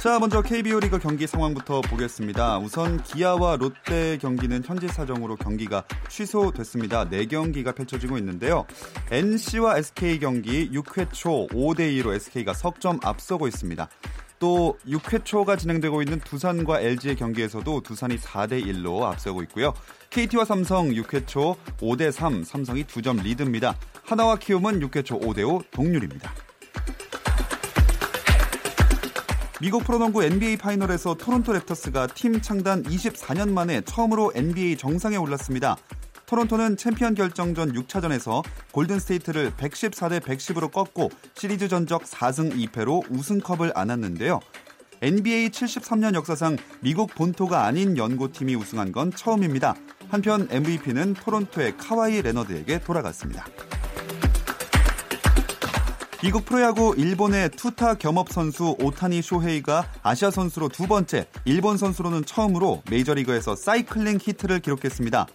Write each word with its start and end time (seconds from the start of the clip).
자, 0.00 0.18
먼저 0.18 0.40
KBO 0.40 0.80
리그 0.80 0.98
경기 0.98 1.26
상황부터 1.26 1.82
보겠습니다. 1.82 2.58
우선 2.58 3.02
기아와 3.02 3.56
롯데 3.56 4.16
경기는 4.16 4.62
현지 4.64 4.88
사정으로 4.88 5.36
경기가 5.36 5.84
취소됐습니다. 6.08 7.04
4경기가 7.04 7.74
펼쳐지고 7.74 8.16
있는데요. 8.16 8.64
NC와 9.10 9.76
SK 9.76 10.20
경기 10.20 10.70
6회 10.70 11.12
초 11.12 11.46
5대 11.48 11.80
2로 12.00 12.14
SK가 12.14 12.54
석점 12.54 12.98
앞서고 13.02 13.46
있습니다. 13.46 13.90
또 14.38 14.78
6회 14.88 15.22
초가 15.22 15.56
진행되고 15.56 16.00
있는 16.00 16.18
두산과 16.20 16.80
LG의 16.80 17.16
경기에서도 17.16 17.82
두산이 17.82 18.16
4대 18.16 18.64
1로 18.64 19.02
앞서고 19.02 19.42
있고요. 19.42 19.74
KT와 20.08 20.46
삼성 20.46 20.88
6회 20.88 21.26
초 21.26 21.56
5대 21.76 22.10
3, 22.10 22.42
삼성이 22.44 22.84
2점 22.84 23.22
리드입니다. 23.22 23.76
하나와 24.02 24.36
키움은 24.36 24.80
6회 24.80 25.04
초 25.04 25.20
5대 25.20 25.46
5 25.46 25.62
동률입니다. 25.70 26.32
미국 29.60 29.84
프로농구 29.84 30.24
NBA 30.24 30.56
파이널에서 30.56 31.12
토론토 31.12 31.52
랩터스가 31.52 32.14
팀 32.14 32.40
창단 32.40 32.82
24년 32.82 33.52
만에 33.52 33.82
처음으로 33.82 34.32
NBA 34.34 34.78
정상에 34.78 35.16
올랐습니다. 35.16 35.76
토론토는 36.24 36.78
챔피언 36.78 37.14
결정전 37.14 37.74
6차전에서 37.74 38.42
골든스테이트를 38.72 39.50
114대 39.50 40.20
110으로 40.20 40.72
꺾고 40.72 41.10
시리즈 41.34 41.68
전적 41.68 42.04
4승 42.04 42.56
2패로 42.70 43.04
우승컵을 43.10 43.72
안았는데요. 43.74 44.40
NBA 45.02 45.50
73년 45.50 46.14
역사상 46.14 46.56
미국 46.80 47.14
본토가 47.14 47.66
아닌 47.66 47.98
연고팀이 47.98 48.54
우승한 48.54 48.92
건 48.92 49.10
처음입니다. 49.10 49.74
한편 50.08 50.48
MVP는 50.50 51.12
토론토의 51.14 51.76
카와이 51.76 52.22
레너드에게 52.22 52.80
돌아갔습니다. 52.80 53.44
미국 56.22 56.44
프로야구 56.44 56.94
일본의 56.98 57.48
투타 57.52 57.94
겸업 57.94 58.28
선수 58.28 58.76
오타니 58.78 59.22
쇼헤이가 59.22 59.86
아시아 60.02 60.30
선수로 60.30 60.68
두 60.68 60.86
번째, 60.86 61.26
일본 61.46 61.78
선수로는 61.78 62.26
처음으로 62.26 62.82
메이저리그에서 62.90 63.56
사이클링 63.56 64.18
히트를 64.20 64.60
기록했습니다. 64.60 65.26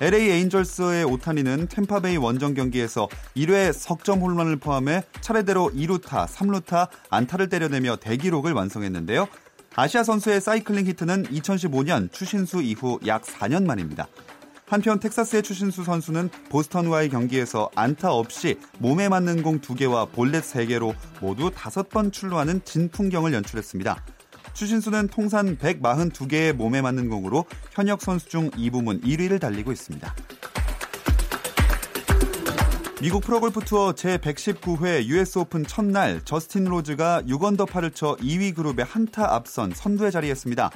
LA 0.00 0.30
에인절스의 0.30 1.04
오타니는 1.04 1.68
템파베이 1.68 2.16
원정 2.16 2.54
경기에서 2.54 3.08
1회 3.36 3.72
석점 3.72 4.22
홈런을 4.22 4.56
포함해 4.56 5.04
차례대로 5.20 5.70
2루타, 5.72 6.26
3루타, 6.26 6.88
안타를 7.10 7.48
때려내며 7.48 7.98
대기록을 8.00 8.54
완성했는데요. 8.54 9.28
아시아 9.76 10.02
선수의 10.02 10.40
사이클링 10.40 10.86
히트는 10.86 11.26
2015년 11.26 12.12
추신수 12.12 12.60
이후 12.62 12.98
약 13.06 13.22
4년 13.22 13.66
만입니다. 13.66 14.08
한편 14.66 14.98
텍사스의 14.98 15.42
추신수 15.42 15.84
선수는 15.84 16.30
보스턴과의 16.48 17.10
경기에서 17.10 17.70
안타 17.74 18.12
없이 18.12 18.58
몸에 18.78 19.08
맞는 19.08 19.42
공 19.42 19.60
2개와 19.60 20.10
볼넷 20.10 20.42
3개로 20.42 20.94
모두 21.20 21.50
5번 21.50 22.12
출루하는 22.12 22.64
진풍경을 22.64 23.32
연출했습니다. 23.34 24.04
추신수는 24.54 25.08
통산 25.08 25.58
142개의 25.58 26.52
몸에 26.54 26.80
맞는 26.80 27.08
공으로 27.08 27.44
현역 27.72 28.00
선수 28.00 28.28
중 28.28 28.50
이 28.52 28.60
부문 28.60 29.02
1위를 29.02 29.40
달리고 29.40 29.72
있습니다. 29.72 30.14
미국 33.00 33.22
프로골프 33.22 33.60
투어 33.66 33.92
제119회 33.92 35.04
US 35.04 35.38
오픈 35.38 35.66
첫날 35.66 36.22
저스틴 36.24 36.64
로즈가 36.64 37.22
6언더파를 37.26 37.94
쳐 37.94 38.16
2위 38.16 38.54
그룹에 38.54 38.82
한 38.82 39.13
타 39.13 39.34
앞선 39.34 39.72
선두에 39.74 40.10
자리했습니다. 40.10 40.70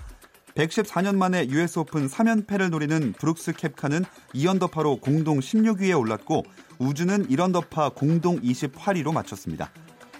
114년 0.58 1.16
만에 1.16 1.46
US 1.50 1.78
오픈 1.78 2.08
3연패를 2.08 2.70
노리는 2.70 3.12
브룩스 3.12 3.52
켑카는 3.52 4.04
2언더파로 4.34 5.00
공동 5.00 5.38
16위에 5.38 5.96
올랐고 5.96 6.42
우즈는 6.80 7.28
1언더파 7.28 7.94
공동 7.94 8.40
28위로 8.40 9.12
마쳤습니다. 9.12 9.70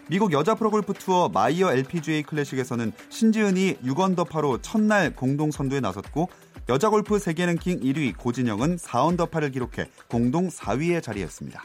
미국 0.08 0.32
여자 0.32 0.54
프로골프 0.54 0.94
투어 0.94 1.28
마이어 1.28 1.72
LPGA 1.72 2.22
클래식에서는 2.22 2.92
신지은이 3.08 3.78
6언더파로 3.84 4.60
첫날 4.62 5.12
공동 5.12 5.50
선두에 5.50 5.80
나섰고 5.80 6.28
여자 6.68 6.88
골프 6.88 7.18
세계 7.18 7.44
랭킹 7.44 7.80
1위 7.80 8.16
고진영은 8.16 8.76
4언더파를 8.76 9.52
기록해 9.52 9.90
공동 10.08 10.48
4위에 10.48 11.02
자리했습니다. 11.02 11.62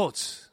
스포츠. 0.00 0.48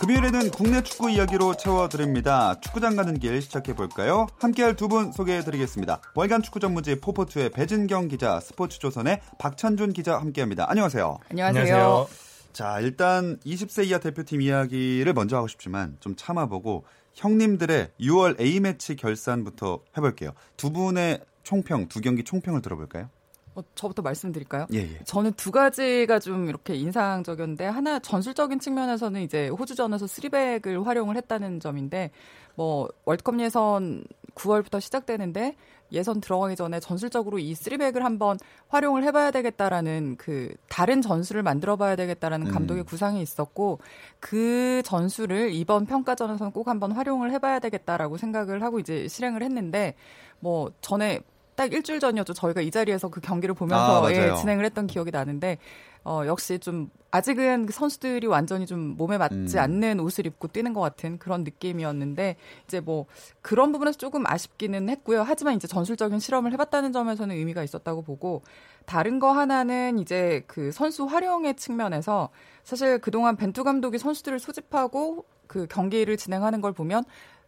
금요일에는 0.00 0.50
국내 0.52 0.80
축구 0.82 1.10
이야기로 1.10 1.56
채워드립니다. 1.56 2.60
축구장 2.60 2.94
가는 2.94 3.18
길 3.18 3.42
시작해볼까요? 3.42 4.28
함께할 4.38 4.76
두 4.76 4.86
분 4.86 5.10
소개해드리겠습니다. 5.10 6.00
월간 6.14 6.42
축구 6.42 6.60
전문지 6.60 7.00
포포투의 7.00 7.50
배진경 7.50 8.06
기자, 8.06 8.38
스포츠조선의 8.38 9.20
박찬준 9.40 9.92
기자 9.92 10.18
함께합니다. 10.20 10.70
안녕하세요. 10.70 11.18
안녕하세요. 11.30 11.62
안녕하세요. 11.62 12.08
자, 12.52 12.78
일단 12.78 13.38
20세 13.44 13.86
이하 13.86 13.98
대표팀 13.98 14.40
이야기를 14.40 15.12
먼저 15.14 15.36
하고 15.36 15.48
싶지만 15.48 15.96
좀 15.98 16.14
참아보고 16.14 16.84
형님들의 17.14 17.90
6월 18.00 18.40
A매치 18.40 18.94
결산부터 18.94 19.80
해볼게요. 19.96 20.30
두 20.56 20.70
분의 20.70 21.20
총평, 21.42 21.88
두 21.88 22.00
경기 22.00 22.22
총평을 22.22 22.62
들어볼까요? 22.62 23.08
어, 23.54 23.62
저부터 23.74 24.02
말씀드릴까요? 24.02 24.66
예, 24.72 24.78
예. 24.78 24.98
저는 25.04 25.32
두 25.34 25.50
가지가 25.50 26.18
좀 26.18 26.48
이렇게 26.48 26.74
인상적이었는데 26.74 27.66
하나 27.66 27.98
전술적인 27.98 28.60
측면에서는 28.60 29.20
이제 29.22 29.48
호주전에서 29.48 30.06
쓰리백을 30.06 30.86
활용을 30.86 31.16
했다는 31.16 31.60
점인데 31.60 32.10
뭐 32.54 32.88
월드컵 33.04 33.38
예선 33.40 34.04
9월부터 34.34 34.80
시작되는데 34.80 35.56
예선 35.92 36.20
들어가기 36.20 36.56
전에 36.56 36.80
전술적으로 36.80 37.38
이 37.38 37.54
쓰리백을 37.54 38.04
한번 38.04 38.38
활용을 38.68 39.04
해봐야 39.04 39.30
되겠다라는 39.30 40.16
그 40.16 40.54
다른 40.68 41.02
전술을 41.02 41.42
만들어봐야 41.42 41.96
되겠다라는 41.96 42.46
음. 42.46 42.52
감독의 42.52 42.84
음. 42.84 42.86
구상이 42.86 43.20
있었고 43.20 43.78
그 44.18 44.80
전술을 44.86 45.52
이번 45.52 45.84
평가전에서는 45.84 46.52
꼭 46.52 46.68
한번 46.68 46.92
활용을 46.92 47.30
해봐야 47.32 47.58
되겠다라고 47.58 48.16
생각을 48.16 48.62
하고 48.62 48.78
이제 48.78 49.06
실행을 49.06 49.42
했는데 49.42 49.94
뭐 50.40 50.72
전에 50.80 51.20
딱 51.54 51.72
일주일 51.72 52.00
전이었죠. 52.00 52.32
저희가 52.32 52.60
이 52.60 52.70
자리에서 52.70 53.08
그 53.08 53.20
경기를 53.20 53.54
보면서 53.54 54.06
아, 54.06 54.12
예, 54.12 54.34
진행을 54.34 54.64
했던 54.64 54.86
기억이 54.86 55.10
나는데 55.10 55.58
어, 56.04 56.22
역시 56.26 56.58
좀 56.58 56.90
아직은 57.12 57.66
그 57.66 57.72
선수들이 57.72 58.26
완전히 58.26 58.66
좀 58.66 58.96
몸에 58.96 59.18
맞지 59.18 59.56
음. 59.56 59.58
않는 59.58 60.00
옷을 60.00 60.26
입고 60.26 60.48
뛰는 60.48 60.72
것 60.72 60.80
같은 60.80 61.18
그런 61.18 61.44
느낌이었는데 61.44 62.36
이제 62.66 62.80
뭐 62.80 63.06
그런 63.40 63.70
부분에서 63.70 63.98
조금 63.98 64.26
아쉽기는 64.26 64.88
했고요. 64.88 65.22
하지만 65.22 65.54
이제 65.54 65.68
전술적인 65.68 66.18
실험을 66.18 66.52
해봤다는 66.52 66.92
점에서는 66.92 67.36
의미가 67.36 67.62
있었다고 67.62 68.02
보고 68.02 68.42
다른 68.84 69.20
거 69.20 69.30
하나는 69.30 69.98
이제 69.98 70.42
그 70.48 70.72
선수 70.72 71.04
활용의 71.04 71.54
측면에서 71.54 72.30
사실 72.64 72.98
그동안 72.98 73.36
벤투 73.36 73.62
감독이 73.62 73.98
선수들을 73.98 74.40
소집하고 74.40 75.24
그 75.46 75.66
경기를 75.68 76.16
진행하는 76.16 76.60
걸 76.60 76.72
보면 76.72 77.04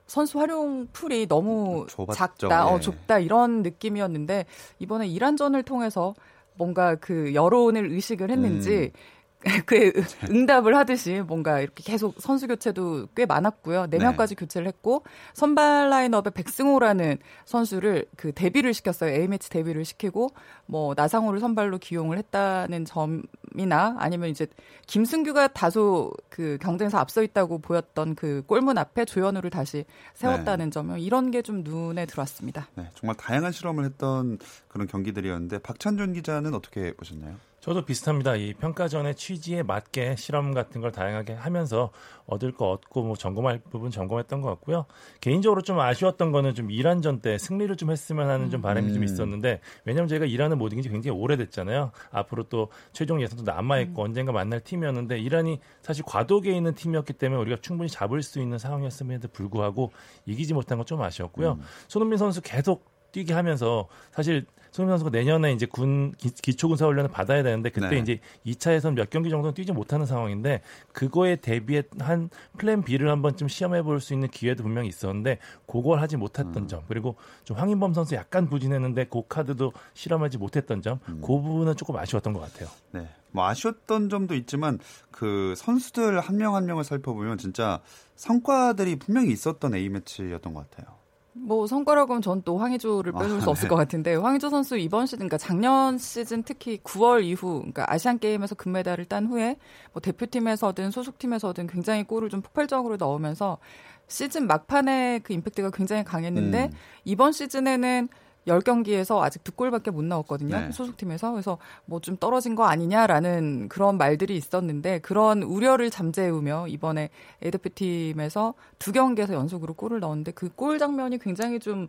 선수 0.07 0.39
활용 0.39 0.87
풀이 0.93 1.27
너무 1.27 1.87
좁았죠. 1.89 2.17
작다, 2.17 2.67
어, 2.69 2.77
예. 2.77 2.81
좁다 2.81 3.19
이런 3.19 3.63
느낌이었는데 3.63 4.47
이번에 4.79 5.07
이란전을 5.07 5.63
통해서 5.63 6.15
뭔가 6.57 6.95
그 6.97 7.35
여론을 7.35 7.91
의식을 7.91 8.31
했는지 8.31 8.93
음. 8.95 8.99
그에 9.67 9.93
응답을 10.29 10.77
하듯이 10.77 11.21
뭔가 11.21 11.61
이렇게 11.61 11.85
계속 11.85 12.17
선수 12.19 12.49
교체도 12.49 13.09
꽤 13.15 13.27
많았고요. 13.27 13.87
4명까지 13.87 14.31
네. 14.31 14.35
교체를 14.35 14.67
했고 14.67 15.05
선발 15.35 15.91
라인업에 15.91 16.31
백승호라는 16.31 17.19
선수를 17.45 18.07
그 18.17 18.33
데뷔를 18.33 18.75
시켰어요. 18.75 19.11
A매치 19.15 19.51
데뷔를 19.51 19.85
시키고 19.85 20.31
뭐 20.67 20.95
나상호를 20.97 21.39
선발로 21.41 21.79
기용을 21.79 22.19
했다는 22.19 22.85
점이나 22.85 23.97
아니면 23.99 24.31
이제 24.31 24.47
김승규가 24.87 25.49
다소 25.49 26.13
그 26.31 26.59
경쟁에서 26.61 26.99
앞서 26.99 27.23
있다고 27.23 27.59
보였던 27.59 28.17
그 28.17 28.43
골문 28.47 28.77
앞에 28.79 29.05
조현우를 29.05 29.51
다시 29.51 29.85
세웠다는 30.15 30.67
네. 30.67 30.71
점 30.71 30.99
이런 30.99 31.31
게 31.31 31.45
좀 31.45 31.63
눈에 31.63 32.07
들어왔습니다. 32.07 32.67
네, 32.75 32.91
정말 32.95 33.17
다양한 33.17 33.53
실험을 33.53 33.85
했던 33.85 34.39
그런 34.67 34.89
경기들이었는데 34.89 35.59
박찬준 35.59 36.15
기자는 36.15 36.55
어떻게 36.55 36.93
보셨나요? 36.95 37.37
저도 37.65 37.87
비슷합니다. 37.87 38.37
이 38.37 38.53
평가전의 38.53 39.15
취지에 39.15 39.63
맞게 39.63 40.17
실험 40.17 40.53
같은 40.53 40.83
걸 40.83 40.93
다양하게 40.93 41.33
하면서 41.33 41.93
얻을 42.27 42.53
거 42.53 42.71
얻고 42.73 43.05
뭐 43.05 43.17
점검할 43.17 43.63
부분 43.71 43.91
점검했던 43.91 44.43
것 44.43 44.51
같고요. 44.51 44.85
개인적으로 45.23 45.63
좀 45.63 45.81
아쉬웠던 45.81 46.31
거는 46.31 46.55
좀 46.55 46.71
이란전 46.71 47.21
때 47.21 47.39
승리를 47.39 47.75
좀 47.77 47.91
했으면 47.91 48.29
하는 48.29 48.51
좀 48.51 48.61
바람이 48.61 48.89
음. 48.89 48.93
좀 48.93 49.03
있었는데 49.03 49.61
왜냐면 49.87 50.09
저희가 50.09 50.27
이란을 50.27 50.59
못 50.59 50.73
이긴 50.75 50.83
지 50.83 50.91
굉장히 50.91 51.19
오래됐잖아요. 51.19 51.91
앞으로 52.11 52.43
또 52.51 52.69
최종 52.93 53.23
예선도 53.23 53.51
남아 53.51 53.79
있고 53.81 54.03
음. 54.03 54.09
언젠가 54.09 54.33
만날 54.33 54.61
팀이었는데 54.61 55.19
이란이 55.19 55.59
사실 55.81 56.05
과도기에 56.05 56.55
있는 56.55 56.75
팀이었기 56.75 57.15
때문에 57.15 57.41
우리가 57.41 57.63
충분히 57.63 57.89
잡을 57.89 58.23
수 58.23 58.41
있는 58.43 58.59
상황이었음에도 58.59 59.29
불구하고 59.29 59.91
이기지 60.27 60.53
못한 60.53 60.77
건 60.77 60.85
좀 60.85 61.01
아쉬웠고요. 61.01 61.53
음. 61.53 61.63
손흥민 61.89 62.19
선수 62.19 62.43
계속 62.43 62.94
뛰게 63.15 63.33
하면서 63.33 63.87
사실 64.13 64.45
손흥민 64.73 64.99
선수가 64.99 65.17
내년에 65.17 65.53
이제 65.53 65.67
군 65.67 66.13
기, 66.19 66.55
초 66.55 66.67
군사 66.67 66.85
훈련을 66.85 67.09
받아야 67.09 67.45
되는데 67.45 67.71
그때 67.71 67.91
네. 67.91 67.99
이제 67.99 68.21
2차에선 68.45 68.95
몇 68.95 69.09
경기 69.09 69.31
정도는 69.31 69.55
뛰지 69.55 69.71
못하는 69.71 70.05
상황인데 70.05 70.63
그거에 70.93 71.37
대비한 71.37 72.29
플랜 72.59 72.83
B를 72.83 73.09
한번 73.09 73.37
좀 73.37 73.47
시험해 73.47 73.83
볼 73.83 74.01
수 74.01 74.13
있는 74.13 74.29
기회도 74.29 74.65
분명히 74.65 74.89
있었는데 74.89 75.39
그걸 75.69 76.01
하지 76.01 76.17
못했던 76.17 76.57
음. 76.57 76.67
점 76.67 76.83
그리고 76.89 77.15
좀 77.45 77.57
황인범 77.57 77.95
선수 77.95 78.17
약간 78.17 78.49
부진했는데 78.49 79.05
그 79.05 79.23
카드도 79.29 79.73
실험하지 79.95 80.39
못했던 80.39 80.83
점 80.83 80.99
음. 81.09 81.21
그 81.21 81.29
부분은 81.29 81.77
조금 81.77 81.97
아쉬웠던 81.97 82.33
것 82.33 82.41
같아요. 82.41 82.69
네. 82.91 83.09
뭐 83.31 83.47
아쉬웠던 83.47 84.09
점도 84.09 84.35
있지만 84.35 84.81
그 85.13 85.55
선수들 85.57 86.19
한 86.19 86.37
명한 86.37 86.63
한 86.63 86.67
명을 86.67 86.83
살펴보면 86.83 87.39
진짜 87.39 87.81
성과들이 88.17 88.97
분명히 88.97 89.31
있었던 89.31 89.73
A 89.77 89.89
매치였던 89.89 90.53
것 90.53 90.69
같아요. 90.69 91.04
뭐 91.37 91.67
성과라고 91.67 92.13
하면 92.13 92.23
전 92.23 92.45
또 92.45 92.59
황의조를 92.59 93.13
빼놓을 93.13 93.39
아, 93.39 93.41
수 93.41 93.51
없을 93.51 93.65
네. 93.65 93.69
것 93.69 93.77
같은데 93.77 94.15
황의조 94.15 94.51
선수 94.51 94.77
이번 94.77 95.07
시즌 95.07 95.19
그러니까 95.29 95.39
작년 95.39 95.99
시즌 95.99 96.43
특히 96.43 96.79
9월 96.79 97.25
이후 97.25 97.59
그러니까 97.59 97.91
아시안 97.91 98.19
게임에서 98.19 98.55
금메달을 98.55 99.07
딴 99.07 99.27
후에 99.27 99.57
뭐 99.93 100.01
대표팀에서든 100.01 100.91
소속팀에서든 100.91 101.67
굉장히 101.67 102.05
골을 102.05 102.29
좀 102.29 102.43
폭발적으로 102.43 102.97
넣으면서 102.97 103.59
시즌 104.07 104.47
막판에 104.47 105.21
그 105.23 105.33
임팩트가 105.33 105.71
굉장히 105.71 106.05
강했는데 106.05 106.65
음. 106.65 106.71
이번 107.05 107.33
시즌에는 107.33 108.09
10경기에서 108.47 109.21
아직 109.21 109.43
두 109.45 109.53
골밖에 109.53 109.91
못 109.91 110.05
나왔거든요. 110.05 110.59
네. 110.59 110.73
소속팀에서. 110.73 111.33
그래서 111.33 111.59
뭐 111.87 112.01
좀 112.01 112.17
떨어진 112.19 112.55
거 112.55 112.65
아니냐라는 112.65 113.69
그런 113.69 113.97
말들이 113.97 114.37
있었는데 114.37 114.99
그런 115.01 115.43
우려를 115.43 115.91
잠재우며 115.91 116.67
이번에 116.69 117.09
A대표팀에서 117.43 118.55
두 118.79 118.93
경기에서 118.93 119.35
연속으로 119.35 119.75
골을 119.75 120.01
넣었는데 120.01 120.33
그 120.33 120.51
골 120.55 120.79
장면이 120.79 121.19
굉장히 121.19 121.59
좀 121.59 121.89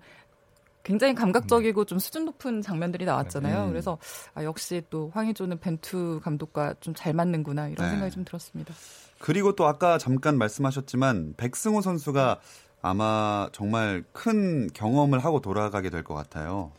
굉장히 0.84 1.16
감각적이고 1.16 1.86
좀 1.86 1.98
수준 2.00 2.26
높은 2.26 2.62
장면들이 2.62 3.06
나왔잖아요. 3.06 3.66
네. 3.66 3.70
그래서 3.72 3.98
아, 4.36 4.44
역시 4.44 4.84
또 4.90 5.10
황희조는 5.14 5.60
벤투 5.60 6.22
감독과 6.24 6.76
좀 6.80 6.94
잘 6.96 7.14
맞는구나 7.14 7.70
이런 7.70 7.86
네. 7.88 7.92
생각이 7.92 8.12
좀 8.12 8.24
들었습니다. 8.24 8.74
그리고 9.20 9.56
또 9.56 9.66
아까 9.66 9.98
잠깐 9.98 10.38
말씀하셨지만 10.38 11.34
백승호 11.38 11.82
선수가 11.82 12.40
아마 12.90 13.50
정말 13.52 14.04
큰 14.14 14.68
경험을 14.74 15.20
하고 15.20 15.42
돌아가게 15.42 15.90
될 15.90 16.04
것 16.04 16.14
같아요. 16.14 16.72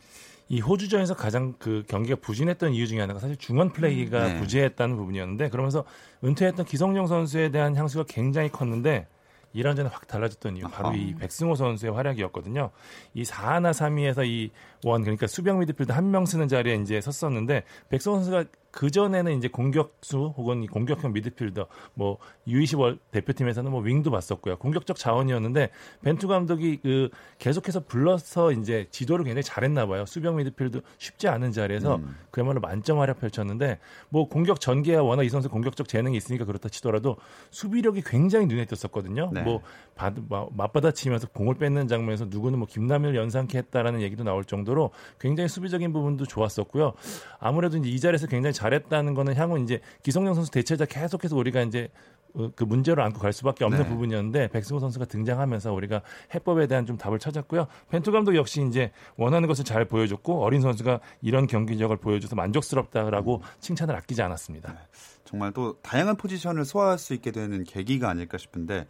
이 0.49 0.61
호주전에서 0.61 1.15
가장 1.15 1.53
그 1.59 1.83
경기가 1.89 2.15
부진했던 2.21 2.73
이유 2.73 2.87
중에 2.87 3.01
하나가 3.01 3.19
사실 3.19 3.35
중원 3.35 3.73
플레이가 3.73 4.19
음, 4.19 4.27
네. 4.33 4.39
부재했다는 4.39 4.95
부분이었는데 4.95 5.49
그러면서 5.49 5.83
은퇴했던 6.23 6.65
기성용 6.65 7.07
선수에 7.07 7.49
대한 7.49 7.75
향수가 7.75 8.05
굉장히 8.07 8.49
컸는데 8.49 9.07
이란전에 9.51 9.89
확 9.89 10.07
달라졌던 10.07 10.55
이유 10.55 10.67
바로 10.69 10.93
이 10.93 11.15
백승호 11.15 11.55
선수의 11.55 11.91
활약이었거든요. 11.93 12.69
이 13.13 13.23
4-1-3-2에서 13.23 14.25
이 14.25 14.51
원 14.85 15.01
그러니까 15.01 15.25
수비형 15.27 15.59
미드필더 15.59 15.93
한명 15.93 16.25
쓰는 16.25 16.47
자리에 16.47 16.75
이제 16.75 17.01
섰었는데 17.01 17.63
백승호 17.89 18.17
선수가 18.17 18.45
그 18.77 18.91
전에는 18.91 19.35
이제 19.35 19.47
공격수 19.47 20.35
혹은 20.37 20.67
공격형 20.67 21.11
미드필더 21.11 21.65
뭐 21.95 22.19
U20 22.47 22.99
대표팀에서는 23.09 23.71
뭐 23.71 23.81
윙도 23.81 24.11
봤었고요. 24.11 24.57
공격적 24.57 24.97
자원이었는데 24.97 25.71
벤투 26.03 26.27
감독이 26.27 26.77
그 26.83 27.09
계속해서 27.39 27.85
불러서 27.85 28.51
이제 28.51 28.85
지도를 28.91 29.25
굉장히 29.25 29.41
잘했나 29.41 29.87
봐요. 29.87 30.05
수비형 30.05 30.35
미드필더 30.35 30.81
쉽지 30.99 31.27
않은 31.27 31.53
자리에서 31.53 31.95
음. 31.95 32.15
그야말로 32.29 32.59
만점 32.59 32.99
활약 32.99 33.19
펼쳤는데 33.19 33.79
뭐 34.09 34.29
공격 34.29 34.59
전개야 34.59 35.01
워낙 35.01 35.23
이 35.23 35.29
선수 35.29 35.49
공격적 35.49 35.87
재능이 35.87 36.15
있으니까 36.15 36.45
그렇다 36.45 36.69
치더라도 36.69 37.17
수비력이 37.49 38.03
굉장히 38.05 38.45
눈에 38.45 38.65
띄었었거든요. 38.65 39.31
네. 39.33 39.41
뭐 39.41 39.63
받, 39.95 40.13
맞받아치면서 40.51 41.29
공을 41.29 41.55
뺏는 41.55 41.87
장면에서 41.87 42.25
누구는 42.25 42.59
뭐 42.59 42.67
김남일 42.67 43.15
연상케 43.15 43.57
했다라는 43.57 44.01
얘기도 44.01 44.23
나올 44.23 44.45
정도로 44.45 44.91
굉장히 45.19 45.47
수비적인 45.47 45.91
부분도 45.93 46.27
좋았었고요. 46.27 46.93
아무래도 47.39 47.77
이제 47.77 47.89
이 47.89 47.99
자리에서 47.99 48.27
굉장히 48.27 48.53
잘 48.53 48.66
잘했다는 48.67 49.13
거는 49.13 49.35
향후 49.35 49.59
이제 49.59 49.79
기성용 50.03 50.33
선수 50.33 50.51
대체자 50.51 50.85
계속해서 50.85 51.35
우리가 51.35 51.61
이제 51.61 51.89
어, 52.33 52.51
그 52.55 52.63
문제로 52.65 53.03
안고 53.03 53.19
갈 53.19 53.33
수밖에 53.33 53.63
없는 53.63 53.83
네. 53.83 53.89
부분이었는데 53.89 54.49
백승호 54.49 54.79
선수가 54.79 55.05
등장하면서 55.05 55.73
우리가 55.73 56.01
해법에 56.35 56.67
대한 56.67 56.85
좀 56.85 56.97
답을 56.97 57.19
찾았고요. 57.19 57.67
펜투 57.89 58.11
감독 58.11 58.35
역시 58.35 58.65
이제 58.67 58.91
원하는 59.15 59.47
것을 59.47 59.63
잘 59.63 59.85
보여줬고 59.85 60.43
어린 60.43 60.61
선수가 60.61 60.99
이런 61.21 61.47
경기력을 61.47 61.95
보여줘서 61.97 62.35
만족스럽다라고 62.35 63.37
음. 63.37 63.41
칭찬을 63.59 63.95
아끼지 63.95 64.21
않았습니다. 64.21 64.73
네. 64.73 64.79
정말 65.23 65.51
또 65.53 65.77
다양한 65.81 66.17
포지션을 66.17 66.65
소화할 66.65 66.97
수 66.97 67.13
있게 67.13 67.31
되는 67.31 67.63
계기가 67.63 68.09
아닐까 68.09 68.37
싶은데 68.37 68.85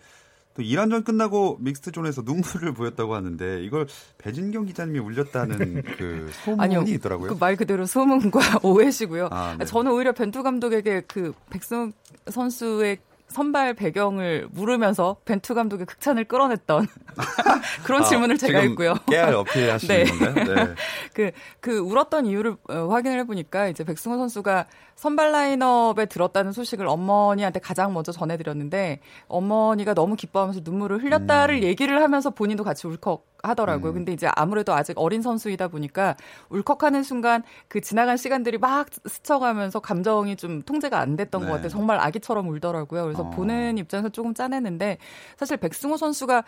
또 0.58 0.64
이란전 0.64 1.04
끝나고 1.04 1.58
믹스트존에서 1.62 2.24
눈물을 2.26 2.74
보였다고 2.74 3.14
하는데 3.14 3.64
이걸 3.64 3.86
배진경 4.18 4.66
기자님이 4.66 4.98
울렸다는 5.00 5.84
그 5.98 6.30
소문이 6.44 6.62
아니요, 6.76 6.84
있더라고요. 6.88 7.30
그 7.30 7.38
말 7.40 7.56
그대로 7.56 7.86
소문과 7.86 8.40
오해시고요. 8.64 9.30
아, 9.32 9.56
네. 9.60 9.66
저는 9.66 9.92
오히려 9.92 10.12
벤투 10.14 10.42
감독에게 10.42 11.02
그 11.08 11.32
백승 11.52 11.94
선수의 12.30 12.98
선발 13.28 13.74
배경을 13.74 14.48
물으면서 14.52 15.18
벤투 15.26 15.54
감독의 15.54 15.86
극찬을 15.86 16.26
끌어냈던 16.26 16.88
그런 17.84 18.02
아, 18.02 18.06
질문을 18.06 18.38
제가 18.38 18.60
했고요. 18.60 18.96
깨알 19.08 19.34
어필하시는 19.36 20.04
네. 20.04 20.12
건가요? 20.12 20.56
네. 20.56 20.76
그, 21.14 21.32
그 21.60 21.78
울었던 21.78 22.26
이유를 22.26 22.56
어, 22.70 22.88
확인을 22.90 23.20
해보니까 23.20 23.68
이제 23.68 23.84
백승호 23.84 24.18
선수가 24.18 24.66
선발 24.96 25.32
라인업에 25.32 26.06
들었다는 26.06 26.52
소식을 26.54 26.88
어머니한테 26.88 27.60
가장 27.60 27.94
먼저 27.94 28.12
전해드렸는데 28.12 29.02
어머니가 29.28 29.94
너무 29.94 30.16
기뻐하면서 30.16 30.62
눈물을 30.64 31.04
흘렸다를 31.04 31.58
음. 31.58 31.64
얘기를 31.64 32.02
하면서 32.02 32.30
본인도 32.30 32.64
같이 32.64 32.88
울컥 32.88 33.37
하더라고요. 33.44 33.92
음. 33.92 33.94
근데 33.96 34.12
이제 34.14 34.28
아무래도 34.36 34.74
아직 34.74 34.98
어린 34.98 35.22
선수이다 35.22 35.68
보니까 35.68 36.16
울컥하는 36.50 37.04
순간 37.04 37.44
그 37.68 37.82
지나간 37.82 38.18
시간들이 38.18 38.58
막 38.58 38.88
스쳐가면서 39.06 39.80
감정이 39.80 40.36
좀 40.36 40.62
통제가 40.62 41.00
안 41.00 41.16
됐던 41.16 41.42
네. 41.42 41.48
것 41.48 41.54
같아요. 41.54 41.70
정말 41.70 42.00
아기처럼 42.00 42.48
울더라고요. 42.50 43.04
그래서 43.04 43.24
어. 43.24 43.30
보는 43.30 43.78
입장에서 43.78 44.10
조금 44.10 44.34
짠했는데 44.34 44.98
사실 45.38 45.58
백승호 45.58 45.98
선수가 45.98 46.44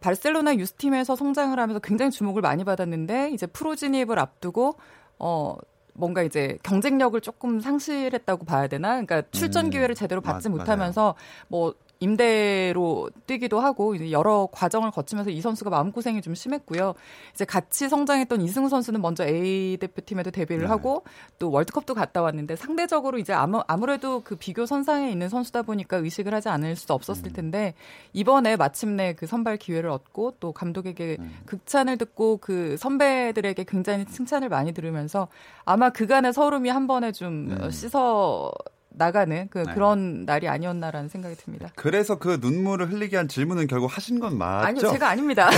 바르셀로나 0.00 0.56
유스팀에서 0.56 1.16
성장을 1.16 1.58
하면서 1.58 1.80
굉장히 1.80 2.10
주목을 2.10 2.42
많이 2.42 2.64
받았는데 2.64 3.30
이제 3.30 3.46
프로 3.46 3.74
진입을 3.74 4.18
앞두고 4.18 4.76
어 5.18 5.56
뭔가 5.94 6.22
이제 6.22 6.58
경쟁력을 6.62 7.18
조금 7.20 7.60
상실했다고 7.60 8.44
봐야 8.44 8.66
되나? 8.66 8.90
그러니까 8.90 9.22
출전 9.30 9.66
음. 9.66 9.70
기회를 9.70 9.94
제대로 9.94 10.20
받지 10.20 10.48
맞, 10.48 10.58
못하면서 10.58 11.14
뭐 11.48 11.74
임대로 12.00 13.10
뛰기도 13.26 13.60
하고 13.60 14.10
여러 14.10 14.48
과정을 14.52 14.90
거치면서 14.90 15.30
이 15.30 15.40
선수가 15.40 15.70
마음고생이 15.70 16.22
좀 16.22 16.34
심했고요. 16.34 16.94
이제 17.32 17.44
같이 17.44 17.88
성장했던 17.88 18.40
이승우 18.40 18.68
선수는 18.68 19.00
먼저 19.00 19.24
A 19.24 19.76
대표팀에도 19.78 20.30
데뷔를 20.30 20.64
네. 20.64 20.68
하고 20.68 21.04
또 21.38 21.50
월드컵도 21.50 21.94
갔다 21.94 22.22
왔는데 22.22 22.56
상대적으로 22.56 23.18
이제 23.18 23.32
아무, 23.32 23.62
아무래도 23.66 24.20
그 24.20 24.36
비교 24.36 24.66
선상에 24.66 25.10
있는 25.10 25.28
선수다 25.28 25.62
보니까 25.62 25.98
의식을 25.98 26.34
하지 26.34 26.48
않을 26.48 26.76
수도 26.76 26.94
없었을 26.94 27.28
음. 27.28 27.32
텐데 27.32 27.74
이번에 28.12 28.56
마침내 28.56 29.14
그 29.14 29.26
선발 29.26 29.56
기회를 29.56 29.90
얻고 29.90 30.34
또 30.40 30.52
감독에게 30.52 31.16
음. 31.20 31.38
극찬을 31.46 31.96
듣고 31.96 32.38
그 32.38 32.76
선배들에게 32.76 33.64
굉장히 33.64 34.04
칭찬을 34.04 34.48
많이 34.48 34.72
들으면서 34.72 35.28
아마 35.64 35.90
그간의 35.90 36.32
서름이 36.32 36.68
한 36.68 36.86
번에 36.86 37.12
좀 37.12 37.50
음. 37.50 37.70
씻어 37.70 38.52
나가는 38.96 39.48
그 39.50 39.58
네. 39.58 39.74
그런 39.74 40.24
날이 40.24 40.48
아니었나라는 40.48 41.08
생각이 41.08 41.34
듭니다. 41.36 41.70
그래서 41.74 42.18
그 42.18 42.38
눈물을 42.40 42.92
흘리게 42.92 43.16
한 43.16 43.28
질문은 43.28 43.66
결국 43.66 43.94
하신 43.94 44.20
건 44.20 44.38
맞죠? 44.38 44.66
아니요, 44.66 44.92
제가 44.92 45.08
아닙니다. 45.08 45.50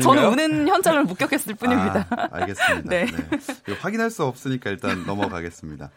저는 0.00 0.26
우는 0.28 0.68
현장을 0.68 1.02
목격했을 1.04 1.54
뿐입니다. 1.54 2.06
아, 2.10 2.28
알겠습니다. 2.30 2.88
네. 2.88 3.06
네. 3.06 3.74
확인할 3.80 4.10
수 4.10 4.24
없으니까 4.24 4.70
일단 4.70 5.04
넘어가겠습니다. 5.06 5.90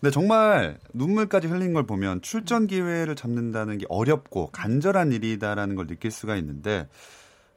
근데 0.00 0.12
정말 0.12 0.78
눈물까지 0.92 1.46
흘린 1.46 1.72
걸 1.72 1.86
보면 1.86 2.22
출전 2.22 2.66
기회를 2.66 3.14
잡는다는 3.14 3.78
게 3.78 3.86
어렵고 3.88 4.50
간절한 4.50 5.12
일이다라는 5.12 5.76
걸 5.76 5.86
느낄 5.86 6.10
수가 6.10 6.36
있는데 6.36 6.88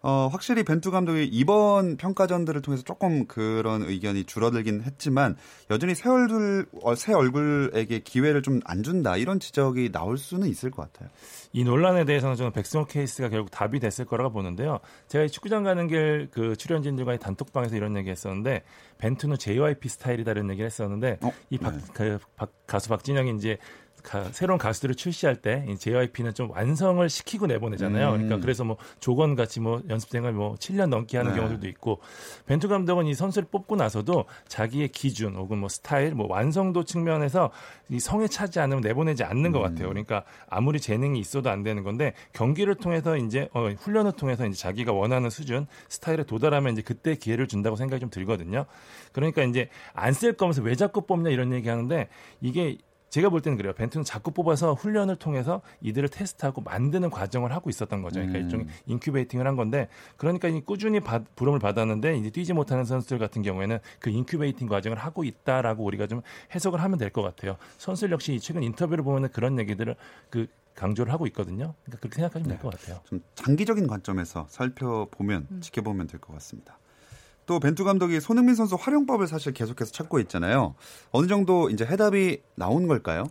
어, 0.07 0.27
확실히 0.27 0.63
벤투 0.63 0.91
감독이 0.91 1.25
이번 1.25 1.97
평가전들을 1.97 2.62
통해서 2.62 2.83
조금 2.83 3.25
그런 3.25 3.81
의견이 3.81 4.25
줄어들긴 4.25 4.81
했지만 4.83 5.35
여전히 5.71 5.95
새 5.95 6.09
얼굴, 6.09 6.67
어, 6.83 6.93
새 6.93 7.13
얼굴에게 7.13 8.00
기회를 8.00 8.41
좀 8.43 8.59
안 8.65 8.83
준다 8.83 9.17
이런 9.17 9.39
지적이 9.39 9.91
나올 9.91 10.17
수는 10.17 10.47
있을 10.47 10.71
것 10.71 10.91
같아요. 10.91 11.09
이 11.53 11.63
논란에 11.63 12.05
대해서는 12.05 12.35
저는 12.35 12.51
백승호 12.51 12.85
케이스가 12.85 13.29
결국 13.29 13.50
답이 13.51 13.79
됐을 13.79 14.05
거라고 14.05 14.31
보는데요. 14.31 14.79
제가 15.07 15.27
축구장 15.27 15.63
가는 15.63 15.88
길 15.88 16.29
그 16.31 16.55
출연진들과의 16.55 17.19
단톡방에서 17.19 17.75
이런 17.75 17.95
얘기 17.97 18.09
했었는데 18.09 18.63
벤투는 18.97 19.38
JYP 19.38 19.89
스타일이다라는 19.89 20.50
얘기를 20.51 20.65
했었는데 20.65 21.17
어? 21.21 21.31
이 21.50 21.57
박, 21.57 21.75
네. 21.75 21.83
그, 21.93 22.19
박, 22.35 22.51
가수 22.67 22.89
박진영이 22.89 23.35
이제 23.38 23.57
가, 24.05 24.24
새로운 24.31 24.57
가수들을 24.57 24.95
출시할 24.95 25.38
때 25.38 25.65
JYP는 25.79 26.33
좀 26.33 26.50
완성을 26.51 27.07
시키고 27.07 27.47
내보내잖아요. 27.47 28.07
음. 28.07 28.13
그러니까 28.13 28.39
그래서 28.39 28.63
뭐 28.63 28.77
조건 29.00 29.35
같이 29.35 29.59
뭐 29.59 29.81
연습생을 29.88 30.33
뭐 30.33 30.55
7년 30.55 30.88
넘게 30.88 31.17
하는 31.17 31.31
네. 31.31 31.38
경우들도 31.38 31.67
있고 31.67 32.00
벤투 32.47 32.67
감독은 32.67 33.05
이 33.05 33.13
선수를 33.13 33.47
뽑고 33.51 33.75
나서도 33.75 34.25
자기의 34.47 34.89
기준 34.89 35.35
혹은 35.35 35.59
뭐 35.59 35.69
스타일 35.69 36.15
뭐 36.15 36.27
완성도 36.29 36.83
측면에서 36.83 37.51
이 37.89 38.00
성에 38.00 38.27
차지 38.27 38.59
않으면 38.59 38.81
내보내지 38.81 39.24
않는 39.24 39.45
음. 39.45 39.51
것 39.51 39.59
같아요. 39.59 39.89
그러니까 39.89 40.24
아무리 40.50 40.79
재능이 40.79 41.19
있어도 41.19 41.50
안 41.50 41.62
되는 41.62 41.83
건데 41.83 42.13
경기를 42.33 42.75
통해서 42.75 43.15
이제 43.17 43.47
어, 43.53 43.69
훈련을 43.69 44.13
통해서 44.13 44.47
이제 44.47 44.57
자기가 44.57 44.91
원하는 44.91 45.29
수준 45.29 45.67
스타일에 45.89 46.24
도달하면 46.24 46.74
이제 46.74 46.81
그때 46.81 47.15
기회를 47.15 47.47
준다고 47.47 47.75
생각이 47.75 48.00
좀 48.01 48.09
들거든요. 48.09 48.65
그러니까 49.12 49.43
이제 49.43 49.69
안 49.93 50.15
쓸 50.15 50.33
거면서 50.33 50.62
왜 50.62 50.75
자꾸 50.75 51.05
뽑냐 51.05 51.29
이런 51.29 51.51
얘기 51.53 51.67
하는데 51.67 52.07
이게 52.41 52.77
제가 53.15 53.29
볼 53.29 53.39
때는 53.39 53.57
그래요. 53.57 53.72
벤투는 53.72 54.03
자꾸 54.03 54.31
뽑아서 54.31 54.74
훈련을 54.74 55.15
통해서 55.15 55.62
이들을 55.79 56.10
테스트하고 56.10 56.60
만드는 56.60 57.10
과정을 57.10 57.53
하고 57.53 57.69
있었던 57.69 58.01
거죠. 58.01 58.15
그러니까 58.19 58.39
음. 58.39 58.43
일종의 58.43 58.67
incubating을 58.88 59.47
한 59.48 59.55
건데 59.55 59.88
그러니까 60.17 60.50
꾸준히 60.65 61.00
받, 61.00 61.24
부름을 61.38 61.60
받았는데 61.60 62.17
이제 62.17 62.29
뛰지 62.29 62.51
못하는 62.51 62.84
선수들 62.84 63.17
같은 63.17 63.41
경우에는 63.41 63.79
그 64.00 64.10
incubating 64.09 64.67
과정을 64.67 64.98
하고 64.98 65.24
있다라고 65.24 65.86
우리가 65.86 66.07
좀 66.07 66.24
해석을 66.53 66.84
하면 66.84 66.98
될 66.98 67.10
것 67.15 67.22
같아요. 67.22 67.55
선수들 67.77 68.12
역시 68.12 68.38
최근 68.41 68.63
인터뷰를 68.63 69.01
보면 69.05 69.29
그런 69.31 69.57
얘기들을 69.60 69.95
그 70.29 70.48
강조를 70.75 71.13
하고 71.13 71.25
있거든요. 71.27 71.74
그러니까 71.86 72.00
그렇게 72.01 72.15
생각하시면 72.15 72.50
네. 72.50 72.55
될것 72.55 72.77
같아요. 72.77 73.00
좀 73.05 73.22
장기적인 73.36 73.88
관점에서 73.88 74.45
살펴보면 74.50 75.48
음. 75.50 75.62
지켜보면 75.62 76.07
될 76.07 76.19
것 76.19 76.34
같습니다. 76.34 76.77
또 77.45 77.59
벤투 77.59 77.83
감독이 77.83 78.19
손흥민 78.19 78.55
선수 78.55 78.75
활용법을 78.75 79.27
사실 79.27 79.53
계속해서 79.53 79.91
찾고 79.91 80.19
있잖아요. 80.21 80.75
어느 81.11 81.27
정도 81.27 81.69
이제 81.69 81.85
해답이 81.85 82.41
나온 82.55 82.87
걸까요? 82.87 83.25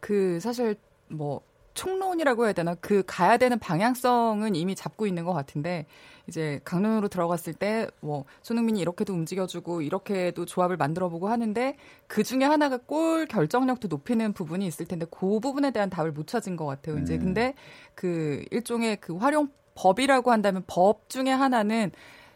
그 0.00 0.40
사실 0.40 0.76
뭐 1.08 1.42
총론이라고 1.74 2.44
해야 2.46 2.52
되나 2.52 2.74
그 2.74 3.02
가야 3.06 3.36
되는 3.36 3.58
방향성은 3.58 4.54
이미 4.56 4.74
잡고 4.74 5.06
있는 5.06 5.24
것 5.24 5.32
같은데 5.32 5.86
이제 6.26 6.60
강릉으로 6.64 7.08
들어갔을 7.08 7.54
때 7.54 7.88
뭐 8.00 8.24
손흥민이 8.42 8.80
이렇게도 8.80 9.12
움직여주고 9.12 9.82
이렇게도 9.82 10.44
조합을 10.46 10.76
만들어보고 10.76 11.28
하는데 11.28 11.76
그 12.06 12.22
중에 12.22 12.44
하나가 12.44 12.76
골 12.78 13.26
결정력도 13.26 13.88
높이는 13.88 14.32
부분이 14.32 14.66
있을 14.66 14.86
텐데 14.86 15.06
그 15.10 15.40
부분에 15.40 15.70
대한 15.70 15.90
답을 15.90 16.12
못 16.12 16.26
찾은 16.26 16.56
것 16.56 16.66
같아요. 16.66 16.98
이제 16.98 17.14
음. 17.14 17.20
근데 17.20 17.54
그 17.94 18.44
일종의 18.50 18.98
그 19.00 19.16
활용 19.16 19.48
법이라고 19.74 20.30
한다면 20.32 20.64
법 20.66 21.08
중에 21.08 21.30
하나는 21.30 21.92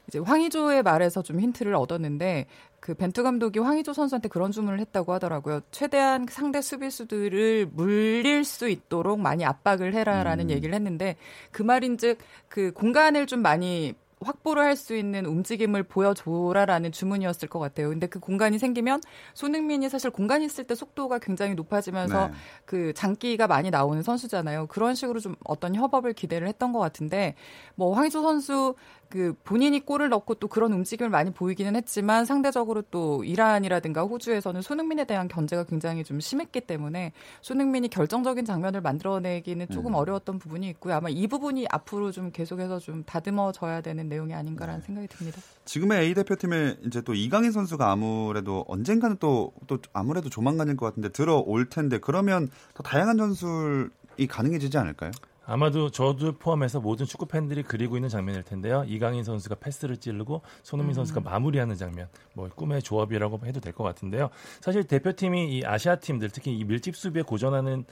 이제 0.09 0.19
황의조의 0.19 0.83
말에서 0.83 1.23
좀 1.23 1.41
힌트를 1.41 1.75
얻었는데 1.75 2.47
그 2.81 2.95
벤투 2.95 3.23
감독이 3.23 3.59
황의조 3.59 3.95
선수한테 3.95 4.29
그런 4.29 4.53
주문을 4.53 4.79
했다고 4.81 5.13
하더라고요. 5.15 5.61
최대한 5.71 6.27
상대 6.29 6.61
수비수들을 6.61 7.71
물릴 7.73 8.45
수 8.45 8.69
있도록 8.69 9.21
많이 9.21 9.45
압박을 9.45 9.95
해라라는 9.95 10.47
음. 10.47 10.51
얘기를 10.51 10.75
했는데 10.75 11.17
그 11.51 11.63
말인즉 11.63 12.19
그 12.49 12.73
공간을 12.73 13.27
좀 13.27 13.41
많이 13.41 13.95
확보를 14.21 14.63
할 14.63 14.75
수 14.75 14.97
있는 14.97 15.25
움직임을 15.25 15.85
보여줘라라는 15.85 16.91
주문이었을 16.91 17.49
것 17.49 17.61
같아요. 17.61 17.91
근데 17.91 18.09
그 18.09 18.19
공간이 18.19 18.59
생기면 18.59 19.01
손흥민이 19.35 19.89
사실 19.89 20.11
공간이 20.11 20.45
있을 20.45 20.65
때 20.65 20.75
속도가 20.75 21.21
굉장히 21.21 21.55
높아지면서 21.55 22.29
네. 22.29 22.35
그 22.65 22.93
장기가 22.93 23.47
많이 23.47 23.71
나오는 23.71 24.03
선수잖아요. 24.03 24.67
그런 24.67 24.97
식으로 24.97 25.21
좀 25.21 25.37
어떤 25.45 25.77
협업을 25.77 26.13
기대를 26.13 26.49
했던 26.49 26.73
것 26.73 26.81
같은데 26.81 27.37
뭐 27.77 27.95
황희조 27.95 28.23
선수 28.23 28.75
그 29.09 29.35
본인이 29.45 29.81
골을 29.81 30.09
넣고 30.09 30.35
또 30.35 30.49
그런 30.49 30.73
움직임을 30.73 31.11
많이 31.11 31.33
보이기는 31.33 31.75
했지만 31.77 32.25
상대적으로 32.25 32.83
또 32.91 33.25
이란이라든가 33.25 34.03
호주에서는 34.03 34.63
손흥민에 34.63 35.05
대한 35.05 35.29
견제가 35.29 35.65
굉장히 35.65 36.05
좀 36.05 36.21
심했기 36.21 36.63
때문에 36.63 37.13
손흥민이 37.41 37.89
결정적인 37.89 38.45
장면을 38.45 38.81
만들어내기는 38.81 39.69
조금 39.71 39.93
음. 39.93 39.95
어려웠던 39.95 40.39
부분이 40.39 40.69
있고요. 40.71 40.95
아마 40.95 41.09
이 41.09 41.27
부분이 41.27 41.67
앞으로 41.71 42.13
좀 42.13 42.31
계속해서 42.31 42.79
좀 42.79 43.05
다듬어져야 43.05 43.81
되는 43.81 44.09
내용이 44.09 44.35
아닌가라는 44.35 44.81
네. 44.81 44.87
생각이 44.87 45.09
듭니다. 45.09 45.41
지금의 45.65 46.01
A 46.01 46.15
대표팀에 46.15 46.77
이제 46.87 47.01
또 47.01 47.15
이강인 47.15 47.53
선수가 47.53 47.91
아무래도 47.91 48.65
언젠가는 48.69 49.17
또, 49.19 49.53
또 49.67 49.79
아무래도 49.93 50.29
조만간일 50.29 50.77
것 50.77 50.87
같은데 50.87 51.09
들어올 51.11 51.69
텐데 51.69 51.99
그러면 51.99 52.49
더 52.75 52.83
다양한 52.83 53.17
전술이 53.17 54.27
가능해지지 54.29 54.79
않을까요? 54.79 55.11
아마도 55.47 55.91
저도 55.91 56.33
포함해서 56.33 56.81
모든 56.81 57.07
축구 57.07 57.27
팬들이 57.27 57.63
그리고 57.63 57.97
있는 57.97 58.09
장면일 58.09 58.43
텐데요. 58.43 58.85
이강인 58.87 59.25
선수가 59.25 59.57
패스를 59.57 59.99
찌르고 59.99 60.43
손흥민 60.63 60.93
음. 60.93 60.95
선수가 60.95 61.21
마무리하는 61.21 61.77
장면, 61.77 62.09
뭐 62.33 62.49
꿈의 62.49 62.83
조합이라고 62.83 63.41
해도 63.45 63.61
될 63.61 63.75
것 63.75 63.83
같은데요. 63.85 64.31
사실 64.61 64.85
대표팀이 64.85 65.59
이 65.59 65.65
아시아 65.65 65.97
팀들 65.97 66.31
특히 66.31 66.57
이 66.57 66.65
밀집 66.65 66.97
수비에 66.97 67.23
고전하는 67.23 67.85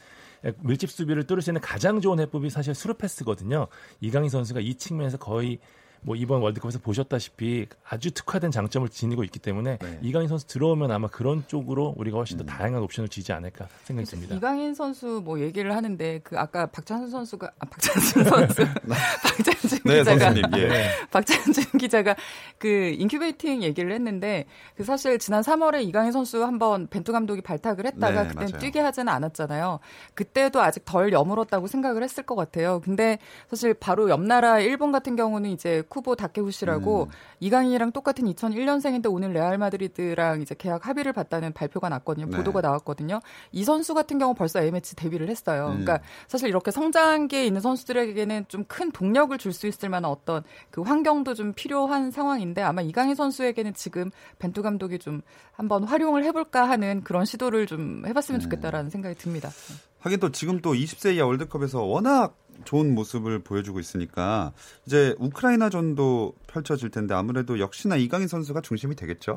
밀집 0.60 0.90
수비를 0.90 1.24
뚫을 1.26 1.42
수 1.42 1.50
있는 1.50 1.60
가장 1.60 2.00
좋은 2.00 2.20
해법이 2.20 2.50
사실 2.50 2.74
수루 2.74 2.94
패스거든요. 2.94 3.66
이강인 4.00 4.30
선수가 4.30 4.60
이 4.60 4.74
측면에서 4.74 5.18
거의 5.18 5.58
뭐 6.04 6.16
이번 6.16 6.42
월드컵에서 6.42 6.80
보셨다시피 6.80 7.66
아주 7.88 8.10
특화된 8.10 8.50
장점을 8.50 8.88
지니고 8.88 9.22
있기 9.24 9.38
때문에 9.38 9.78
네. 9.78 9.98
이강인 10.02 10.28
선수 10.28 10.46
들어오면 10.48 10.90
아마 10.90 11.06
그런 11.06 11.44
쪽으로 11.46 11.94
우리가 11.96 12.16
훨씬 12.16 12.36
더 12.38 12.44
음. 12.44 12.46
다양한 12.46 12.82
옵션을 12.82 13.08
주지 13.08 13.32
않을까 13.32 13.68
생각이 13.84 14.08
듭니다. 14.08 14.34
이강인 14.34 14.74
선수 14.74 15.22
뭐 15.24 15.38
얘기를 15.40 15.74
하는데 15.74 16.20
그 16.24 16.36
아까 16.38 16.66
박찬수 16.66 17.10
선수가 17.10 17.52
아, 17.58 17.64
박찬수 17.66 18.24
선수 18.24 18.64
네. 18.82 18.94
박찬준 19.22 19.78
네, 19.84 19.98
기자가 19.98 20.18
선수님, 20.18 20.44
예. 20.56 20.68
네. 20.68 20.90
박찬준 21.10 21.64
기자가 21.78 22.16
그 22.58 22.68
incubating 22.98 23.62
얘기를 23.62 23.92
했는데 23.92 24.46
그 24.76 24.82
사실 24.82 25.18
지난 25.20 25.42
3월에 25.42 25.86
이강인 25.86 26.10
선수 26.10 26.44
한번 26.44 26.88
벤투 26.88 27.12
감독이 27.12 27.42
발탁을 27.42 27.86
했다가 27.86 28.22
네, 28.24 28.28
그때 28.28 28.58
뛰게 28.58 28.80
하지는 28.80 29.12
않았잖아요. 29.12 29.78
그때도 30.14 30.60
아직 30.60 30.84
덜 30.84 31.12
여물었다고 31.12 31.68
생각을 31.68 32.02
했을 32.02 32.24
것 32.24 32.34
같아요. 32.34 32.80
근데 32.80 33.18
사실 33.48 33.72
바로 33.74 34.10
옆 34.10 34.20
나라 34.20 34.58
일본 34.58 34.90
같은 34.90 35.14
경우는 35.14 35.50
이제 35.50 35.82
쿠보 35.92 36.16
다케후사라고 36.16 37.04
음. 37.04 37.10
이강인이랑 37.40 37.92
똑같은 37.92 38.24
2001년생인데 38.24 39.12
오늘 39.12 39.34
레알 39.34 39.58
마드리드랑 39.58 40.40
이제 40.40 40.54
계약 40.56 40.86
합의를 40.88 41.12
봤다는 41.12 41.52
발표가 41.52 41.90
났거든요. 41.90 42.26
네. 42.26 42.36
보도가 42.38 42.62
나왔거든요. 42.62 43.20
이 43.52 43.64
선수 43.64 43.92
같은 43.92 44.18
경우 44.18 44.34
벌써 44.34 44.60
A매치 44.62 44.96
데뷔를 44.96 45.28
했어요. 45.28 45.66
음. 45.66 45.84
그러니까 45.84 46.00
사실 46.28 46.48
이렇게 46.48 46.70
성장기에 46.70 47.44
있는 47.46 47.60
선수들에게는 47.60 48.46
좀 48.48 48.62
큰 48.72 48.90
동력을 48.90 49.36
줄 49.38 49.52
수 49.52 49.66
있을 49.66 49.90
만한 49.90 50.10
어떤 50.10 50.42
그 50.70 50.80
환경도 50.80 51.34
좀 51.34 51.52
필요한 51.52 52.10
상황인데 52.10 52.62
아마 52.62 52.80
이강인 52.80 53.14
선수에게는 53.14 53.74
지금 53.74 54.10
벤투 54.38 54.62
감독이 54.62 54.98
좀 54.98 55.20
한번 55.52 55.84
활용을 55.84 56.24
해볼까 56.24 56.68
하는 56.68 57.02
그런 57.04 57.26
시도를 57.26 57.66
좀 57.66 58.04
해봤으면 58.06 58.40
음. 58.40 58.42
좋겠다라는 58.42 58.88
생각이 58.88 59.16
듭니다. 59.16 59.50
하긴 60.00 60.20
또 60.20 60.32
지금 60.32 60.60
또 60.62 60.72
20세 60.72 61.16
이하 61.16 61.26
월드컵에서 61.26 61.82
워낙 61.82 62.34
좋은 62.64 62.94
모습을 62.94 63.40
보여주고 63.40 63.80
있으니까 63.80 64.52
이제 64.86 65.14
우크라이나전도 65.18 66.34
펼쳐질 66.46 66.90
텐데 66.90 67.14
아무래도 67.14 67.58
역시나 67.58 67.96
이강인 67.96 68.28
선수가 68.28 68.60
중심이 68.62 68.94
되겠죠. 68.96 69.36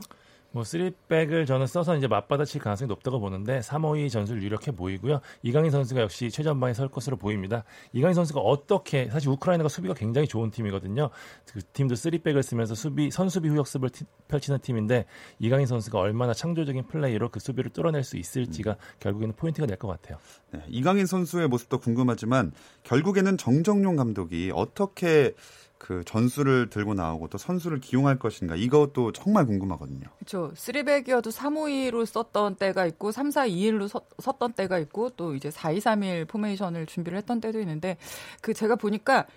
뭐 0.56 0.64
쓰리백을 0.64 1.46
저는 1.46 1.68
써서 1.68 1.98
이제 1.98 2.08
맞받아칠 2.08 2.62
가능성이 2.62 2.88
높다고 2.88 3.20
보는데 3.20 3.60
3호의 3.60 4.10
전술 4.10 4.42
유력해 4.42 4.72
보이고요. 4.72 5.20
이강인 5.44 5.70
선수가 5.70 6.00
역시 6.00 6.32
최전방에 6.32 6.74
설 6.74 6.88
것으로 6.88 7.18
보입니다. 7.18 7.66
이강인 7.92 8.14
선수가 8.14 8.40
어떻게 8.40 9.10
사실 9.10 9.28
우크라이나가 9.28 9.68
수비가 9.68 9.94
굉장히 9.94 10.30
좋은 10.30 10.52
팀이거든요. 10.52 11.10
그 11.52 11.60
팀도 11.74 11.96
three 11.96 12.15
back을 12.15 12.42
쓰면서 12.42 12.74
수비 12.74 13.12
선수비 13.12 13.50
후 13.50 13.56
역습을 13.56 13.90
티, 13.90 14.06
펼치는 14.30 14.60
팀인데 14.60 15.08
이강인 15.40 15.68
선수가 15.68 16.00
얼마나 16.00 16.34
창조적인 16.34 16.88
플레이로 16.88 17.32
그 17.32 17.42
수비를 17.42 17.72
뚫어낼 17.72 18.06
수 18.06 18.16
있을지가 18.16 18.72
음. 18.72 18.76
결국에는 19.02 19.36
포인트가 19.36 19.68
될 19.68 19.76
것 19.76 19.90
같아요. 19.90 20.18
네, 20.52 20.62
이강인 20.70 21.06
선수의 21.06 21.50
모습도 21.50 21.80
궁금하지만 21.80 22.54
결국에는 22.84 23.36
정정용 23.36 23.98
감독이 23.98 24.54
어떻게 24.56 25.34
그 25.78 26.04
전술을 26.06 26.70
들고 26.70 26.94
나오고 26.94 27.28
또 27.28 27.38
선수를 27.38 27.80
기용할 27.80 28.18
것인가 28.18 28.56
이것도 28.56 29.12
정말 29.12 29.46
궁금하거든요. 29.46 30.08
그렇죠. 30.18 30.52
3백이어도 30.56 31.32
352로 31.32 32.06
썼던 32.06 32.56
때가 32.56 32.86
있고 32.88 33.12
3-4-2-1로 33.12 33.88
서, 33.88 34.02
섰던 34.20 34.54
때가 34.54 34.80
있고 34.80 35.10
또 35.12 35.36
이제 35.36 35.50
4-2-3-1 35.50 36.28
포메이션을 36.28 36.86
준비를 36.86 37.18
했던 37.18 37.42
때도 37.42 37.60
있는데 37.60 37.98
그 38.42 38.54
제가 38.54 38.76
보니까 38.76 39.28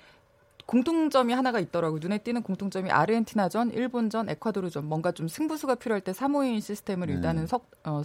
공통점이 0.66 1.32
하나가 1.32 1.60
있더라고요. 1.60 1.98
눈에 2.00 2.18
띄는 2.18 2.42
공통점이 2.42 2.90
아르헨티나전, 2.90 3.70
일본전, 3.70 4.28
에콰도르전 4.28 4.84
뭔가 4.84 5.12
좀 5.12 5.26
승부수가 5.26 5.76
필요할 5.76 6.02
때 6.02 6.12
3-5-2 6.12 6.60
시스템을 6.60 7.08
일단은 7.08 7.42
음. 7.44 7.46
석, 7.46 7.70
어, 7.84 8.02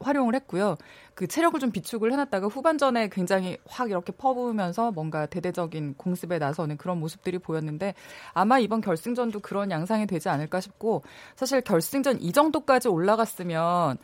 활용을 0.00 0.34
했고요. 0.34 0.76
그 1.14 1.26
체력을 1.26 1.58
좀 1.60 1.70
비축을 1.70 2.12
해놨다가 2.12 2.48
후반전에 2.48 3.08
굉장히 3.08 3.58
확 3.66 3.90
이렇게 3.90 4.12
퍼부으면서 4.12 4.90
뭔가 4.92 5.26
대대적인 5.26 5.94
공습에 5.94 6.38
나서는 6.38 6.76
그런 6.76 6.98
모습들이 6.98 7.38
보였는데 7.38 7.94
아마 8.32 8.58
이번 8.58 8.80
결승전도 8.80 9.40
그런 9.40 9.70
양상이 9.70 10.06
되지 10.06 10.28
않을까 10.28 10.60
싶고 10.60 11.02
사실 11.36 11.60
결승전 11.60 12.20
이 12.22 12.32
정도까지 12.32 12.88
올라갔으면 12.88 13.98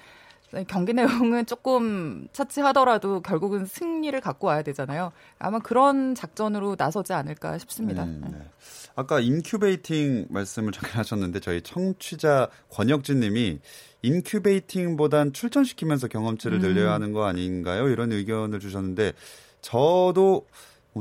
경기 0.69 0.93
내용은 0.93 1.45
조금 1.47 2.29
차치하더라도 2.33 3.21
결국은 3.21 3.67
승리를 3.67 4.19
갖고 4.21 4.47
와야 4.47 4.63
되잖아요. 4.63 5.13
아마 5.39 5.59
그런 5.59 6.15
작전으로 6.15 6.77
나서지 6.79 7.13
않을까 7.13 7.59
싶습니다. 7.59 8.05
음, 8.05 8.23
네. 8.31 8.39
아까 8.95 9.21
incubating 9.21 10.27
말씀을 10.31 10.73
잠깐 10.73 11.01
하셨는데 11.01 11.41
저희 11.41 11.61
청취자 11.61 12.49
권혁진 12.71 13.21
님이 13.21 13.61
incubating보단 14.03 15.33
출전시키면서 15.33 16.09
경험치를 16.09 16.61
늘려야 16.61 16.89
음. 16.89 16.93
하는 16.95 17.13
거 17.13 17.25
아닌가요? 17.25 17.89
이런 17.89 18.13
의견을 18.13 18.61
주셨는데 18.61 19.13
저도 19.61 20.23
뭐 20.23 20.47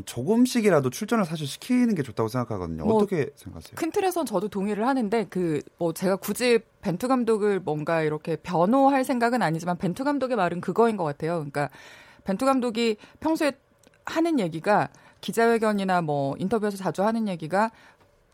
조금씩이라도 0.04 0.90
출전을 0.90 1.26
사실 1.26 1.48
시키는 1.48 1.96
게 1.96 2.04
좋다고 2.04 2.28
생각하거든요. 2.30 2.84
뭐 2.86 2.96
어떻게 2.96 3.30
생각하세요? 3.36 3.76
큰 3.76 3.92
틀에선 3.92 4.26
저도 4.26 4.48
동의를 4.50 4.88
하는데 4.88 5.26
그 5.26 5.62
뭐 5.78 5.94
제가 5.94 6.16
굳이 6.16 6.60
벤투 6.82 7.08
감독을 7.08 7.60
뭔가 7.60 8.02
이렇게 8.02 8.36
변호할 8.38 9.04
생각은 9.04 9.42
아니지만 9.42 9.78
벤투 9.78 10.04
감독의 10.04 10.38
말은 10.38 10.62
그거인 10.62 10.98
것 10.98 11.04
같아요. 11.04 11.36
그러니까 11.36 11.70
벤투 12.24 12.46
감독이 12.46 12.98
평소에 13.20 13.54
하는 14.06 14.40
얘기가 14.40 14.90
기자회견이나 15.22 16.02
뭐 16.02 16.36
인터뷰에서 16.38 16.78
자주 16.78 17.04
하는 17.04 17.28
얘기가 17.28 17.72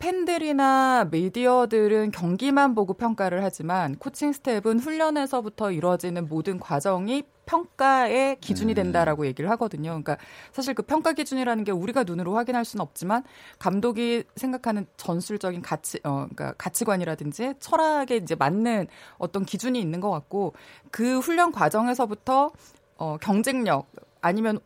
팬들이나 0.02 1.06
미디어들은 1.12 2.10
경기만 2.10 2.74
보고 2.74 2.92
평가를 2.92 3.44
하지만 3.44 3.94
코칭 3.94 4.32
스텝은 4.32 4.80
훈련에서부터 4.80 5.70
이루어지는 5.70 6.26
모든 6.28 6.58
과정이 6.58 7.22
평가의 7.46 8.40
기준이 8.40 8.72
음. 8.72 8.74
된다라고 8.74 9.26
얘기를 9.26 9.48
하거든요. 9.50 9.90
그러니까 9.90 10.16
사실 10.50 10.74
그 10.74 10.82
평가 10.82 11.12
기준이라는 11.12 11.62
게 11.62 11.70
우리가 11.70 12.02
눈으로 12.02 12.34
확인할 12.34 12.64
수는 12.64 12.82
없지만 12.82 13.22
감독이 13.60 14.24
생각하는 14.34 14.86
전술적인 14.96 15.62
가치, 15.62 16.00
어, 16.02 16.26
그러니까 16.34 16.54
가치관이라든지 16.54 17.54
철학에 17.60 18.16
이제 18.16 18.34
맞는 18.34 18.88
어떤 19.18 19.44
기준이 19.44 19.80
있는 19.80 20.00
것 20.00 20.10
같고 20.10 20.54
그 20.90 21.20
훈련 21.20 21.52
과정에서부터 21.52 22.50
어, 22.96 23.18
경쟁력 23.18 23.86
아니면 24.20 24.58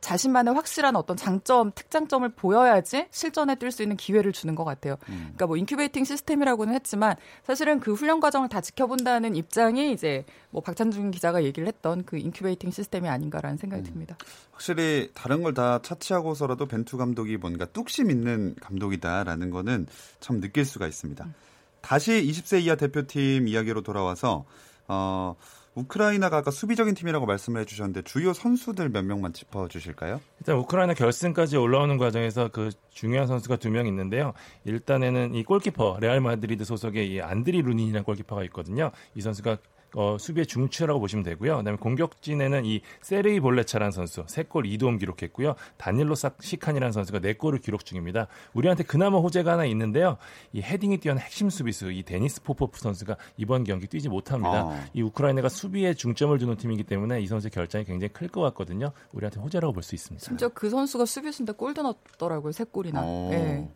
자신만의 0.00 0.54
확실한 0.54 0.96
어떤 0.96 1.16
장점, 1.16 1.70
특장점을 1.74 2.26
보여야지 2.30 3.06
실전에 3.10 3.56
뛸 3.56 3.70
수 3.70 3.82
있는 3.82 3.96
기회를 3.96 4.32
주는 4.32 4.54
것 4.54 4.64
같아요. 4.64 4.96
음. 5.08 5.18
그러니까 5.34 5.46
뭐 5.46 5.56
incubating 5.56 6.04
시스템이라고는 6.04 6.72
했지만 6.74 7.16
사실은 7.44 7.80
그 7.80 7.92
훈련 7.92 8.20
과정을 8.20 8.48
다 8.48 8.60
지켜본다는 8.60 9.36
입장이 9.36 9.92
이제 9.92 10.24
뭐 10.50 10.62
박찬준 10.62 11.10
기자가 11.10 11.44
얘기를 11.44 11.66
했던 11.66 12.04
그 12.04 12.16
incubating 12.16 12.70
시스템이 12.70 13.08
아닌가라는 13.08 13.58
생각이 13.58 13.82
음. 13.82 13.84
듭니다. 13.84 14.16
확실히 14.52 15.10
다른 15.14 15.42
걸 15.42 15.58
다 15.58 15.80
차치하고서라도 15.82 16.66
벤투 16.66 16.96
감독이 16.98 17.36
뭔가 17.36 17.64
뚝심 17.64 18.12
있는 18.12 18.54
감독이다라는 18.60 19.50
거는 19.50 19.88
참 20.20 20.40
느낄 20.40 20.64
수가 20.64 20.86
있습니다. 20.86 21.24
음. 21.24 21.34
다시 21.80 22.12
20세 22.12 22.62
이하 22.62 22.76
대표팀 22.76 23.48
이야기로 23.48 23.82
돌아와서 23.82 24.44
어 24.86 25.34
우크라이나가 25.78 26.38
아까 26.38 26.50
수비적인 26.50 26.94
팀이라고 26.94 27.24
말씀을 27.26 27.60
해주셨는데 27.60 28.02
주요 28.02 28.32
선수들 28.32 28.88
몇 28.88 29.04
명만 29.04 29.32
짚어주실까요? 29.32 30.20
일단 30.40 30.56
우크라이나 30.56 30.94
결승까지 30.94 31.56
올라오는 31.56 31.96
과정에서 31.98 32.48
그 32.48 32.70
중요한 32.90 33.26
선수가 33.28 33.56
두 33.56 33.68
명 33.70 33.86
있는데요. 33.86 34.32
일단에는 34.64 35.34
이 35.34 35.44
골키퍼 35.44 35.98
레알 36.00 36.20
마드리드 36.20 36.64
소속의 36.64 37.12
이 37.12 37.20
안드리 37.20 37.62
루닌이라는 37.62 38.02
골키퍼가 38.02 38.42
있거든요. 38.44 38.90
이 39.14 39.20
선수가 39.20 39.58
어, 39.94 40.16
수비의 40.18 40.46
중추라고 40.46 41.00
보시면 41.00 41.22
되고요. 41.24 41.56
그다음에 41.58 41.78
공격진에는 41.78 42.64
이 42.66 42.82
세르히 43.00 43.40
불레차라는 43.40 43.90
선수 43.90 44.24
3골 44.26 44.70
2도움 44.78 44.98
기록했고요. 44.98 45.54
다닐로 45.78 46.14
시칸이라는 46.14 46.92
선수가 46.92 47.20
4골을 47.20 47.62
기록 47.62 47.84
중입니다. 47.84 48.26
우리한테 48.54 48.84
그나마 48.84 49.18
호재가 49.18 49.52
하나 49.52 49.64
있는데요. 49.64 50.18
이 50.52 50.60
헤딩이 50.60 50.98
뛰어난 50.98 51.22
핵심 51.22 51.48
수비수 51.50 51.90
이 51.90 52.02
데니스 52.02 52.42
포포프 52.42 52.78
선수가 52.78 53.16
이번 53.38 53.64
경기 53.64 53.86
뛰지 53.86 54.08
못합니다. 54.08 54.60
아. 54.68 54.86
이 54.92 55.00
우크라이나가 55.02 55.48
수비에 55.48 55.94
중점을 55.94 56.36
두는 56.38 56.56
팀이기 56.56 56.84
때문에 56.84 57.20
이 57.20 57.26
선수의 57.26 57.50
결장이 57.50 57.84
굉장히 57.84 58.12
클 58.12 58.28
것 58.28 58.42
같거든요. 58.42 58.92
우리한테 59.12 59.40
호재라고 59.40 59.72
볼 59.72 59.82
수 59.82 59.94
있습니다. 59.94 60.22
심지어 60.24 60.48
그 60.50 60.68
선수가 60.68 61.06
수비수인데 61.06 61.52
골도 61.54 61.80
넣었더라고요. 61.82 62.50
3골이나. 62.52 62.92
어. 62.96 63.28
네. 63.30 63.68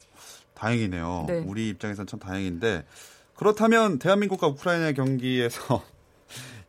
다행이네요. 0.55 1.25
네. 1.27 1.39
우리 1.47 1.71
입장에선 1.71 2.07
참 2.07 2.21
다행인데 2.21 2.85
그렇다면 3.35 3.99
대한민국과 3.99 4.47
우크라이나 4.49 4.93
경기에서 4.93 5.83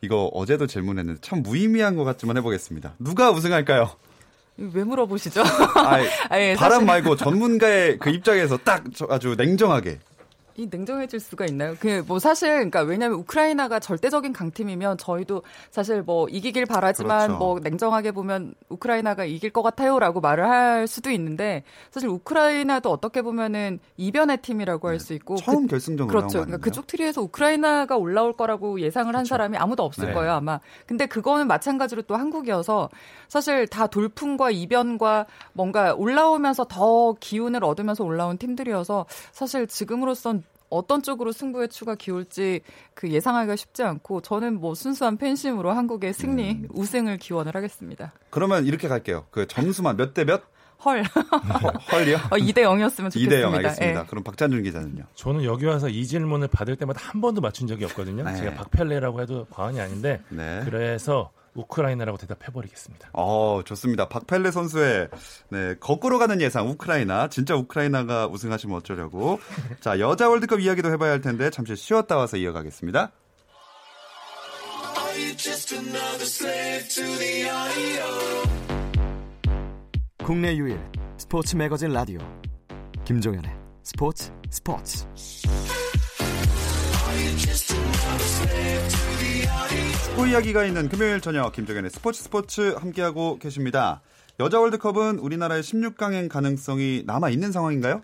이거 0.03 0.29
어제도 0.33 0.67
질문했는데 0.67 1.21
참 1.21 1.41
무의미한 1.41 1.95
것 1.95 2.03
같지만 2.03 2.35
해보겠습니다. 2.35 2.95
누가 2.99 3.31
우승할까요? 3.31 3.89
왜 4.57 4.83
물어보시죠? 4.83 5.41
아니, 5.41 6.07
아니, 6.29 6.55
바람 6.55 6.71
사실... 6.81 6.85
말고 6.85 7.15
전문가의 7.15 7.97
그 7.99 8.09
입장에서 8.09 8.57
딱 8.57 8.83
아주 9.09 9.35
냉정하게 9.37 9.99
이 10.55 10.67
냉정해질 10.69 11.19
수가 11.19 11.45
있나요? 11.45 11.75
그 11.79 12.03
뭐 12.07 12.19
사실 12.19 12.49
그러니까 12.49 12.81
왜냐하면 12.81 13.19
우크라이나가 13.19 13.79
절대적인 13.79 14.33
강팀이면 14.33 14.97
저희도 14.97 15.41
사실 15.71 16.01
뭐 16.01 16.27
이기길 16.27 16.65
바라지만 16.65 17.27
그렇죠. 17.27 17.39
뭐 17.39 17.59
냉정하게 17.59 18.11
보면 18.11 18.53
우크라이나가 18.69 19.25
이길 19.25 19.51
것 19.51 19.61
같아요라고 19.63 20.19
말을 20.21 20.47
할 20.49 20.87
수도 20.87 21.09
있는데 21.11 21.63
사실 21.91 22.09
우크라이나도 22.09 22.91
어떻게 22.91 23.21
보면은 23.21 23.79
이변의 23.97 24.37
팀이라고 24.37 24.87
할 24.89 24.99
수 24.99 25.13
있고 25.13 25.35
처음 25.37 25.63
그, 25.63 25.71
결승전 25.71 26.07
그렇죠. 26.07 26.39
그러니까 26.39 26.57
그쪽 26.59 26.87
트리에서 26.87 27.21
우크라이나가 27.23 27.97
올라올 27.97 28.33
거라고 28.33 28.79
예상을 28.79 29.07
한 29.07 29.13
그렇죠. 29.23 29.29
사람이 29.29 29.57
아무도 29.57 29.83
없을 29.83 30.07
네. 30.07 30.13
거예요 30.13 30.33
아마. 30.33 30.59
근데 30.85 31.05
그거는 31.07 31.47
마찬가지로 31.47 32.03
또 32.03 32.15
한국이어서 32.15 32.89
사실 33.27 33.67
다 33.67 33.87
돌풍과 33.87 34.51
이변과 34.51 35.25
뭔가 35.53 35.93
올라오면서 35.93 36.65
더 36.65 37.13
기운을 37.19 37.63
얻으면서 37.63 38.03
올라온 38.03 38.37
팀들이어서 38.37 39.05
사실 39.31 39.67
지금으로선 39.67 40.42
어떤 40.73 41.01
쪽으로 41.03 41.31
승부의 41.31 41.69
추가 41.69 41.95
기울지 41.95 42.61
그 42.93 43.09
예상하기가 43.09 43.55
쉽지 43.55 43.83
않고 43.83 44.21
저는 44.21 44.59
뭐 44.59 44.75
순수한 44.75 45.17
팬심으로 45.17 45.71
한국의 45.71 46.13
승리, 46.13 46.51
음. 46.51 46.67
우승을 46.73 47.17
기원을 47.17 47.55
하겠습니다. 47.55 48.13
그러면 48.29 48.65
이렇게 48.65 48.87
갈게요. 48.87 49.25
그 49.31 49.47
점수만 49.47 49.95
몇 49.97 50.13
대 50.13 50.25
몇? 50.25 50.43
헐. 50.85 51.01
헐이요? 51.93 52.17
어, 52.17 52.35
2대 52.37 52.57
0이었으면 52.57 53.09
좋겠습니다. 53.11 53.35
2대 53.35 53.41
0 53.41 53.53
알겠습니다. 53.55 54.01
네. 54.01 54.07
그럼 54.09 54.23
박찬준 54.23 54.63
기자는요? 54.63 55.05
저는 55.15 55.45
여기 55.45 55.65
와서 55.65 55.87
이 55.87 56.05
질문을 56.05 56.49
받을 56.49 56.75
때마다 56.75 56.99
한 57.01 57.21
번도 57.21 57.39
맞춘 57.39 57.67
적이 57.67 57.85
없거든요. 57.85 58.23
네. 58.23 58.35
제가 58.35 58.53
박펠레라고 58.55 59.21
해도 59.21 59.45
과언이 59.49 59.79
아닌데 59.79 60.21
네. 60.29 60.61
그래서 60.65 61.31
우크라이나라고 61.55 62.17
대답해버리겠습니다. 62.17 63.09
어, 63.13 63.61
좋습니다. 63.65 64.09
박펠레 64.09 64.51
선수의 64.51 65.09
네, 65.49 65.75
거꾸로 65.79 66.19
가는 66.19 66.41
예상 66.41 66.69
우크라이나 66.69 67.29
진짜 67.29 67.55
우크라이나가 67.55 68.27
우승하시면 68.27 68.77
어쩌려고. 68.77 69.39
자 69.79 69.99
여자 69.99 70.29
월드컵 70.29 70.59
이야기도 70.59 70.91
해봐야 70.91 71.11
할 71.11 71.21
텐데 71.21 71.49
잠시 71.49 71.75
쉬었다 71.75 72.17
와서 72.17 72.37
이어가겠습니다. 72.37 73.11
국내 80.23 80.55
유일 80.55 80.79
스포츠 81.17 81.55
매거진 81.55 81.91
라디오 81.91 82.19
김종현의 83.05 83.51
스포츠 83.83 84.31
스포츠. 84.49 85.05
축구 90.05 90.27
이야기가 90.27 90.63
있는 90.65 90.89
금요일 90.89 91.21
저녁 91.21 91.51
김종현의 91.53 91.89
스포츠 91.89 92.23
스포츠 92.23 92.75
함께하고 92.79 93.39
계십니다. 93.39 94.01
여자 94.39 94.59
월드컵은 94.59 95.19
우리나라의 95.19 95.63
16강행 95.63 96.29
가능성이 96.29 97.03
남아 97.05 97.29
있는 97.29 97.51
상황인가요? 97.51 98.01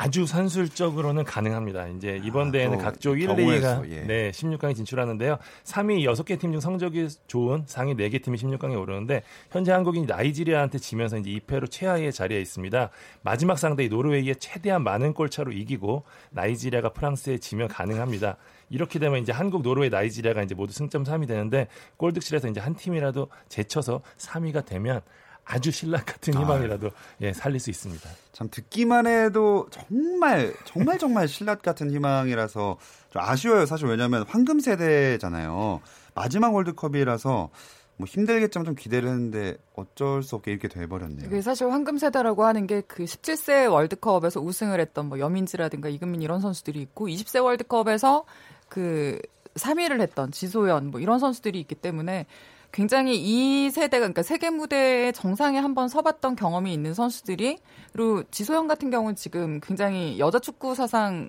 아주 0.00 0.24
산술적으로는 0.24 1.24
가능합니다. 1.24 1.88
이제 1.88 2.18
이번 2.24 2.48
아, 2.48 2.50
대회는 2.52 2.78
각조 2.78 3.16
1, 3.16 3.28
2가 3.28 3.86
예. 3.90 4.00
네, 4.00 4.30
16강에 4.30 4.74
진출하는데요. 4.74 5.36
3위 5.64 6.10
6개 6.10 6.40
팀 6.40 6.52
중 6.52 6.58
성적이 6.58 7.08
좋은 7.26 7.64
상위 7.66 7.94
4개 7.94 8.22
팀이 8.22 8.38
16강에 8.38 8.80
오르는데 8.80 9.22
현재 9.50 9.72
한국이 9.72 10.06
나이지리아한테 10.06 10.78
지면서 10.78 11.18
이제 11.18 11.28
2패로 11.32 11.70
최하위의 11.70 12.14
자리에 12.14 12.40
있습니다. 12.40 12.88
마지막 13.20 13.58
상대인 13.58 13.90
노르웨이에 13.90 14.36
최대한 14.36 14.82
많은 14.84 15.12
골차로 15.12 15.52
이기고 15.52 16.04
나이지리아가 16.30 16.94
프랑스에 16.94 17.36
지면 17.36 17.68
가능합니다. 17.68 18.38
이렇게 18.70 18.98
되면 18.98 19.20
이제 19.20 19.32
한국, 19.32 19.60
노르웨이, 19.60 19.90
나이지리아가 19.90 20.42
이제 20.42 20.54
모두 20.54 20.72
승점 20.72 21.04
3이 21.04 21.28
되는데 21.28 21.66
골득실에서 21.98 22.48
이제 22.48 22.58
한 22.58 22.74
팀이라도 22.74 23.28
제쳐서 23.50 24.00
3위가 24.16 24.64
되면 24.64 25.02
아주 25.50 25.70
신락 25.70 26.06
같은 26.06 26.36
아. 26.36 26.40
희망이라도 26.40 26.88
아. 26.88 26.90
예, 27.22 27.32
살릴 27.32 27.58
수 27.60 27.70
있습니다. 27.70 28.08
참 28.32 28.48
듣기만 28.50 29.06
해도 29.06 29.68
정말 29.70 30.54
정말 30.64 30.98
정말 30.98 31.28
신락 31.28 31.62
같은 31.62 31.90
희망이라서 31.90 32.78
좀 33.10 33.22
아쉬워요. 33.22 33.66
사실 33.66 33.88
왜냐하면 33.88 34.24
황금 34.28 34.60
세대잖아요. 34.60 35.80
마지막 36.14 36.54
월드컵이라서 36.54 37.50
뭐 37.96 38.06
힘들겠지만 38.06 38.64
좀 38.64 38.74
기대를 38.74 39.08
했는데 39.10 39.58
어쩔 39.76 40.22
수 40.22 40.34
없게 40.36 40.52
이렇게 40.52 40.68
돼버렸네요. 40.68 41.26
이게 41.26 41.42
사실 41.42 41.68
황금 41.68 41.98
세대라고 41.98 42.44
하는 42.44 42.66
게 42.66 42.80
그 42.86 43.04
17세 43.04 43.70
월드컵에서 43.70 44.40
우승을 44.40 44.80
했던 44.80 45.06
뭐 45.08 45.18
여민지라든가 45.18 45.88
이금민 45.88 46.22
이런 46.22 46.40
선수들이 46.40 46.80
있고 46.82 47.08
20세 47.08 47.42
월드컵에서 47.42 48.24
그 48.68 49.18
3위를 49.54 50.00
했던 50.00 50.30
지소연 50.32 50.90
뭐 50.90 51.00
이런 51.00 51.18
선수들이 51.18 51.60
있기 51.60 51.74
때문에 51.74 52.26
굉장히 52.72 53.16
이 53.16 53.70
세대가 53.70 54.00
그러니까 54.00 54.22
세계 54.22 54.50
무대의 54.50 55.12
정상에 55.12 55.58
한번 55.58 55.88
서봤던 55.88 56.36
경험이 56.36 56.72
있는 56.72 56.94
선수들이 56.94 57.58
그리고 57.92 58.22
지소연 58.30 58.68
같은 58.68 58.90
경우는 58.90 59.16
지금 59.16 59.60
굉장히 59.60 60.18
여자 60.18 60.38
축구 60.38 60.74
사상 60.74 61.28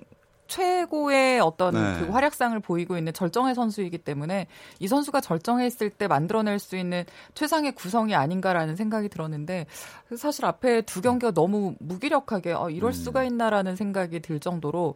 최고의 0.52 1.40
어떤 1.40 1.74
네. 1.74 1.98
그 1.98 2.12
활약상을 2.12 2.58
보이고 2.60 2.98
있는 2.98 3.14
절정의 3.14 3.54
선수이기 3.54 3.98
때문에 3.98 4.46
이 4.80 4.88
선수가 4.88 5.22
절정했을 5.22 5.88
때 5.88 6.06
만들어낼 6.08 6.58
수 6.58 6.76
있는 6.76 7.04
최상의 7.34 7.72
구성이 7.72 8.14
아닌가라는 8.14 8.76
생각이 8.76 9.08
들었는데 9.08 9.66
사실 10.16 10.44
앞에 10.44 10.82
두 10.82 11.00
경기가 11.00 11.32
너무 11.32 11.74
무기력하게 11.78 12.52
어, 12.52 12.68
이럴 12.68 12.90
음. 12.90 12.92
수가 12.92 13.24
있나라는 13.24 13.76
생각이 13.76 14.20
들 14.20 14.40
정도로 14.40 14.94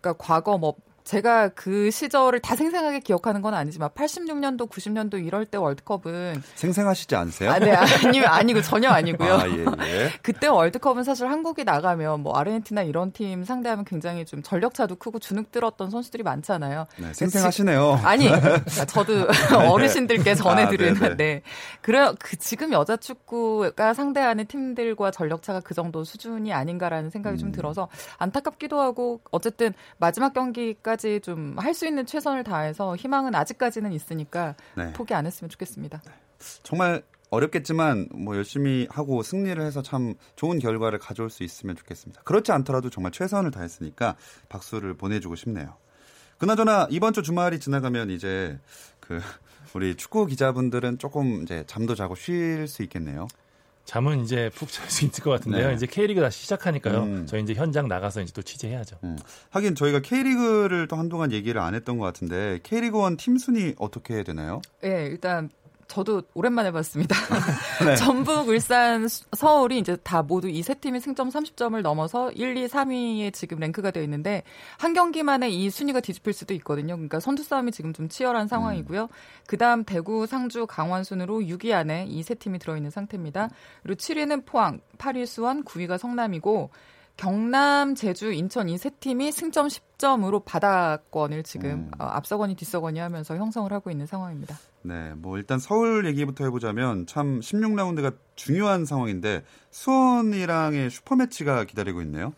그러니까 0.00 0.22
과거 0.22 0.58
뭐 0.58 0.74
제가 1.08 1.48
그 1.48 1.90
시절을 1.90 2.40
다 2.40 2.54
생생하게 2.54 3.00
기억하는 3.00 3.40
건 3.40 3.54
아니지만 3.54 3.88
86년도, 3.88 4.68
90년도 4.68 5.24
이럴 5.24 5.46
때 5.46 5.56
월드컵은 5.56 6.42
생생하시지 6.54 7.16
않으세요? 7.16 7.50
아, 7.50 7.58
네, 7.58 7.72
아니 7.72 8.20
아니고 8.20 8.60
전혀 8.60 8.90
아니고요. 8.90 9.34
아, 9.34 9.48
예, 9.48 9.64
예. 9.86 10.12
그때 10.20 10.48
월드컵은 10.48 11.04
사실 11.04 11.26
한국이 11.26 11.64
나가면 11.64 12.20
뭐 12.20 12.36
아르헨티나 12.36 12.82
이런 12.82 13.12
팀 13.12 13.42
상대하면 13.42 13.86
굉장히 13.86 14.26
좀 14.26 14.42
전력차도 14.42 14.96
크고 14.96 15.18
주눅 15.18 15.50
들었던 15.50 15.88
선수들이 15.88 16.22
많잖아요. 16.24 16.84
네, 16.98 17.14
생생하시네요. 17.14 18.00
아니, 18.04 18.28
저도 18.88 19.28
어르신들께 19.72 20.34
전해드리는 20.34 21.02
아, 21.02 21.16
네. 21.16 21.40
그래 21.80 22.12
그 22.18 22.36
지금 22.36 22.70
여자 22.74 22.98
축구가 22.98 23.94
상대하는 23.94 24.44
팀들과 24.44 25.10
전력차가 25.10 25.60
그 25.60 25.72
정도 25.72 26.04
수준이 26.04 26.52
아닌가라는 26.52 27.08
생각이 27.08 27.36
음. 27.36 27.38
좀 27.38 27.52
들어서 27.52 27.88
안타깝기도 28.18 28.78
하고 28.78 29.22
어쨌든 29.30 29.72
마지막 29.96 30.34
경기까지 30.34 30.97
때까지 30.98 31.20
좀 31.20 31.56
할 31.58 31.72
수 31.72 31.86
있는 31.86 32.04
최선을 32.04 32.44
다해서 32.44 32.96
희망은 32.96 33.34
아직까지는 33.34 33.92
있으니까 33.92 34.54
네. 34.74 34.92
포기 34.92 35.14
안 35.14 35.26
했으면 35.26 35.48
좋겠습니다. 35.48 36.02
네. 36.04 36.12
정말 36.62 37.02
어렵겠지만 37.30 38.08
뭐 38.12 38.36
열심히 38.36 38.86
하고 38.90 39.22
승리를 39.22 39.62
해서 39.64 39.82
참 39.82 40.14
좋은 40.36 40.58
결과를 40.58 40.98
가져올 40.98 41.30
수 41.30 41.44
있으면 41.44 41.76
좋겠습니다. 41.76 42.22
그렇지 42.22 42.52
않더라도 42.52 42.90
정말 42.90 43.12
최선을 43.12 43.50
다했으니까 43.50 44.16
박수를 44.48 44.94
보내주고 44.94 45.36
싶네요. 45.36 45.76
그나저나 46.38 46.88
이번 46.90 47.12
주 47.12 47.22
주말이 47.22 47.60
지나가면 47.60 48.10
이제 48.10 48.58
그 49.00 49.20
우리 49.74 49.94
축구 49.94 50.26
기자분들은 50.26 50.98
조금 50.98 51.42
이제 51.42 51.64
잠도 51.66 51.94
자고 51.94 52.14
쉴 52.14 52.66
수 52.66 52.82
있겠네요. 52.82 53.28
잠은 53.88 54.20
이제 54.22 54.50
푹 54.54 54.68
잘 54.70 54.86
수 54.90 55.06
있을 55.06 55.24
것 55.24 55.30
같은데요. 55.30 55.68
네. 55.68 55.74
이제 55.74 55.86
K리그 55.86 56.20
다시 56.20 56.42
시작하니까요. 56.42 57.02
음. 57.04 57.26
저희 57.26 57.42
이제 57.42 57.54
현장 57.54 57.88
나가서 57.88 58.20
이제 58.20 58.32
또 58.34 58.42
취재해야죠. 58.42 58.98
음. 59.02 59.16
하긴 59.48 59.74
저희가 59.74 60.00
K리그를 60.00 60.88
또 60.88 60.96
한동안 60.96 61.32
얘기를 61.32 61.58
안 61.58 61.74
했던 61.74 61.96
것 61.96 62.04
같은데 62.04 62.60
K리그 62.64 62.98
원 62.98 63.16
팀 63.16 63.38
순위 63.38 63.74
어떻게 63.78 64.22
되나요? 64.24 64.60
네, 64.82 65.06
일단 65.06 65.48
저도 65.88 66.22
오랜만에 66.34 66.70
봤습니다. 66.70 67.16
네. 67.84 67.96
전북, 67.96 68.48
울산, 68.48 69.08
서울이 69.34 69.78
이제 69.78 69.96
다 69.96 70.22
모두 70.22 70.48
이 70.48 70.62
세 70.62 70.74
팀이 70.74 71.00
승점 71.00 71.30
30점을 71.30 71.80
넘어서 71.80 72.30
1, 72.32 72.56
2, 72.58 72.66
3위에 72.68 73.32
지금 73.32 73.58
랭크가 73.58 73.90
되어 73.90 74.02
있는데 74.02 74.42
한 74.78 74.92
경기만에 74.92 75.48
이 75.48 75.70
순위가 75.70 76.00
뒤집힐 76.00 76.34
수도 76.34 76.52
있거든요. 76.54 76.94
그러니까 76.94 77.20
선두 77.20 77.42
싸움이 77.42 77.72
지금 77.72 77.94
좀 77.94 78.08
치열한 78.08 78.48
상황이고요. 78.48 79.02
음. 79.04 79.08
그다음 79.46 79.84
대구, 79.84 80.26
상주, 80.26 80.66
강원 80.66 81.04
순으로 81.04 81.40
6위 81.40 81.72
안에 81.72 82.04
이 82.08 82.22
세 82.22 82.34
팀이 82.34 82.58
들어 82.58 82.76
있는 82.76 82.90
상태입니다. 82.90 83.48
그리고 83.82 83.96
7위는 83.96 84.44
포항, 84.44 84.80
8위 84.98 85.24
수원, 85.24 85.64
9위가 85.64 85.96
성남이고 85.96 86.68
경남, 87.18 87.96
제주, 87.96 88.32
인천 88.32 88.68
이 88.68 88.78
세 88.78 88.90
팀이 88.90 89.32
승점 89.32 89.66
10점으로 89.66 90.44
바닥권을 90.44 91.42
지금 91.42 91.70
음. 91.70 91.90
어, 91.98 92.04
앞서거니 92.04 92.54
뒤서거니 92.54 93.00
하면서 93.00 93.36
형성을 93.36 93.70
하고 93.72 93.90
있는 93.90 94.06
상황입니다. 94.06 94.56
네, 94.82 95.12
뭐 95.16 95.36
일단 95.36 95.58
서울 95.58 96.06
얘기부터 96.06 96.44
해보자면 96.44 97.06
참 97.06 97.40
16라운드가 97.40 98.14
중요한 98.36 98.84
상황인데 98.84 99.42
수원이랑의 99.72 100.90
슈퍼매치가 100.90 101.64
기다리고 101.64 102.00
있네요. 102.02 102.32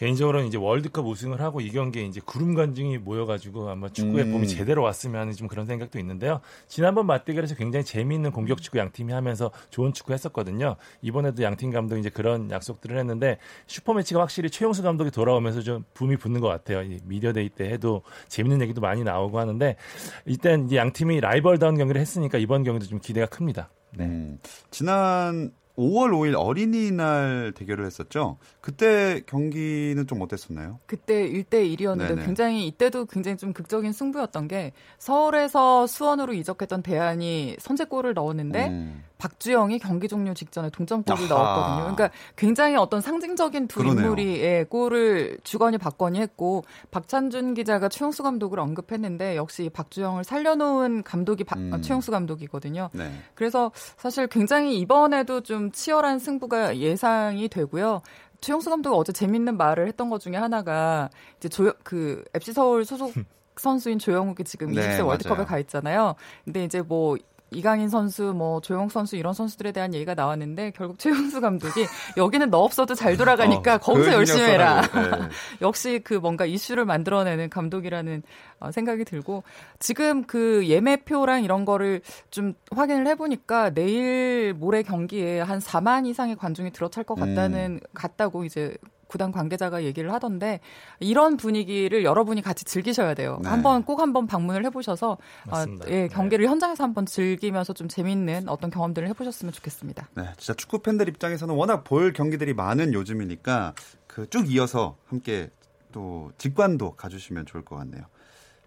개인적으로는 0.00 0.46
이제 0.46 0.56
월드컵 0.56 1.06
우승을 1.06 1.42
하고 1.42 1.60
이 1.60 1.70
경기에 1.70 2.04
이제 2.04 2.22
구름 2.24 2.54
관중이 2.54 2.96
모여가지고 2.98 3.68
아마 3.68 3.90
축구의 3.90 4.24
음. 4.24 4.32
봄이 4.32 4.48
제대로 4.48 4.82
왔으면 4.82 5.20
하는 5.20 5.34
좀 5.34 5.46
그런 5.46 5.66
생각도 5.66 5.98
있는데요. 5.98 6.40
지난번 6.68 7.04
맞대결에서 7.04 7.54
굉장히 7.54 7.84
재미있는 7.84 8.30
공격 8.30 8.62
축구 8.62 8.78
양 8.78 8.90
팀이 8.92 9.12
하면서 9.12 9.50
좋은 9.68 9.92
축구 9.92 10.14
했었거든요. 10.14 10.76
이번에도 11.02 11.42
양팀 11.42 11.70
감독이 11.70 12.00
이제 12.00 12.08
그런 12.08 12.50
약속들을 12.50 12.96
했는데 12.96 13.36
슈퍼매치가 13.66 14.22
확실히 14.22 14.48
최용수 14.48 14.82
감독이 14.82 15.10
돌아오면서 15.10 15.60
좀 15.60 15.84
붐이 15.92 16.16
붙는 16.16 16.40
것 16.40 16.48
같아요. 16.48 16.82
미디어데이 17.04 17.50
때 17.50 17.70
해도 17.70 18.00
재밌는 18.28 18.62
얘기도 18.62 18.80
많이 18.80 19.04
나오고 19.04 19.38
하는데 19.38 19.76
일단 20.24 20.64
이제 20.64 20.76
양 20.76 20.94
팀이 20.94 21.20
라이벌다운 21.20 21.76
경기를 21.76 22.00
했으니까 22.00 22.38
이번 22.38 22.64
경기도 22.64 22.86
좀 22.86 23.00
기대가 23.00 23.26
큽니다. 23.26 23.68
네. 23.98 24.06
음, 24.06 24.38
지난 24.70 25.52
5월 25.80 26.10
5일 26.10 26.34
어린이날 26.36 27.52
대결을 27.54 27.86
했었죠. 27.86 28.38
그때 28.60 29.22
경기는 29.26 30.06
좀 30.06 30.20
어땠었나요? 30.20 30.80
그때 30.86 31.28
1대 31.28 31.76
1이었는데 31.76 32.24
굉장히 32.24 32.66
이때도 32.66 33.06
굉장히 33.06 33.36
좀 33.38 33.52
극적인 33.52 33.92
승부였던 33.92 34.48
게 34.48 34.72
서울에서 34.98 35.86
수원으로 35.86 36.34
이적했던 36.34 36.82
대안이 36.82 37.56
선제골을 37.58 38.14
넣었는데 38.14 38.68
음. 38.68 39.04
박주영이 39.20 39.78
경기 39.78 40.08
종료 40.08 40.34
직전에 40.34 40.70
동점골을 40.70 41.32
아하. 41.32 41.34
넣었거든요. 41.34 41.94
그러니까 41.94 42.10
굉장히 42.36 42.76
어떤 42.76 43.00
상징적인 43.00 43.68
두 43.68 43.80
그러네요. 43.80 44.02
인물이 44.02 44.40
예, 44.40 44.64
골을 44.68 45.38
주거니 45.44 45.78
받거니 45.78 46.18
했고 46.18 46.64
박찬준 46.90 47.54
기자가 47.54 47.88
최용수 47.88 48.22
감독을 48.22 48.58
언급했는데 48.58 49.36
역시 49.36 49.70
박주영을 49.72 50.24
살려놓은 50.24 51.02
감독이 51.02 51.44
박, 51.44 51.58
음. 51.58 51.82
최용수 51.82 52.10
감독이거든요. 52.10 52.88
네. 52.92 53.12
그래서 53.34 53.70
사실 53.96 54.26
굉장히 54.26 54.78
이번에도 54.78 55.42
좀 55.42 55.70
치열한 55.70 56.18
승부가 56.18 56.78
예상이 56.78 57.48
되고요. 57.48 58.00
최용수 58.40 58.70
감독이 58.70 58.96
어제 58.96 59.12
재밌는 59.12 59.56
말을 59.56 59.86
했던 59.88 60.10
것 60.10 60.20
중에 60.20 60.36
하나가 60.36 61.10
이제 61.36 61.48
조, 61.48 61.72
그 61.82 62.24
FC 62.34 62.52
서울 62.52 62.84
소속 62.84 63.12
선수인 63.56 63.98
조영욱이 63.98 64.44
지금 64.44 64.72
네, 64.72 64.96
20세 64.96 65.06
월드컵에 65.06 65.34
맞아요. 65.34 65.46
가 65.46 65.58
있잖아요. 65.58 66.14
근데 66.44 66.64
이제 66.64 66.80
뭐 66.80 67.16
이강인 67.52 67.88
선수, 67.88 68.32
뭐 68.34 68.60
조용 68.60 68.88
선수 68.88 69.16
이런 69.16 69.32
선수들에 69.32 69.72
대한 69.72 69.92
얘기가 69.94 70.14
나왔는데 70.14 70.72
결국 70.76 70.98
최용수 70.98 71.40
감독이 71.40 71.86
여기는 72.16 72.50
너 72.50 72.58
없어도 72.58 72.94
잘 72.94 73.16
돌아가니까 73.16 73.74
어, 73.74 73.78
거기서 73.78 74.10
그 74.10 74.16
열심히 74.16 74.42
해라. 74.42 74.82
네. 74.94 75.28
역시 75.60 76.00
그 76.02 76.14
뭔가 76.14 76.46
이슈를 76.46 76.84
만들어내는 76.84 77.50
감독이라는 77.50 78.22
어, 78.60 78.70
생각이 78.70 79.04
들고 79.04 79.42
지금 79.78 80.24
그 80.24 80.66
예매표랑 80.66 81.42
이런 81.44 81.64
거를 81.64 82.02
좀 82.30 82.54
확인을 82.70 83.06
해보니까 83.08 83.70
내일 83.70 84.54
모레 84.54 84.82
경기에 84.82 85.40
한 85.40 85.58
4만 85.58 86.06
이상의 86.06 86.36
관중이 86.36 86.70
들어찰 86.72 87.04
것 87.04 87.14
같다는 87.14 87.72
음. 87.74 87.80
같다고 87.94 88.44
이제 88.44 88.76
구단 89.10 89.32
관계자가 89.32 89.82
얘기를 89.82 90.12
하던데 90.12 90.60
이런 91.00 91.36
분위기를 91.36 92.04
여러분이 92.04 92.42
같이 92.42 92.64
즐기셔야 92.64 93.14
돼요. 93.14 93.40
네. 93.42 93.48
한번 93.48 93.82
꼭 93.84 94.00
한번 94.00 94.26
방문을 94.28 94.64
해보셔서 94.66 95.18
어, 95.50 95.64
예, 95.88 96.08
경기를 96.08 96.44
네. 96.44 96.50
현장에서 96.50 96.84
한번 96.84 97.06
즐기면서 97.06 97.72
좀 97.72 97.88
재밌는 97.88 98.48
어떤 98.48 98.70
경험들을 98.70 99.08
해보셨으면 99.08 99.52
좋겠습니다. 99.52 100.08
네, 100.14 100.24
진짜 100.38 100.54
축구 100.54 100.78
팬들 100.78 101.08
입장에서는 101.08 101.54
워낙 101.54 101.82
볼 101.84 102.12
경기들이 102.12 102.54
많은 102.54 102.94
요즘이니까 102.94 103.74
그 104.06 104.26
쭉 104.30 104.50
이어서 104.52 104.96
함께 105.06 105.50
또 105.92 106.30
직관도 106.38 106.92
가주시면 106.92 107.46
좋을 107.46 107.64
것 107.64 107.76
같네요. 107.76 108.04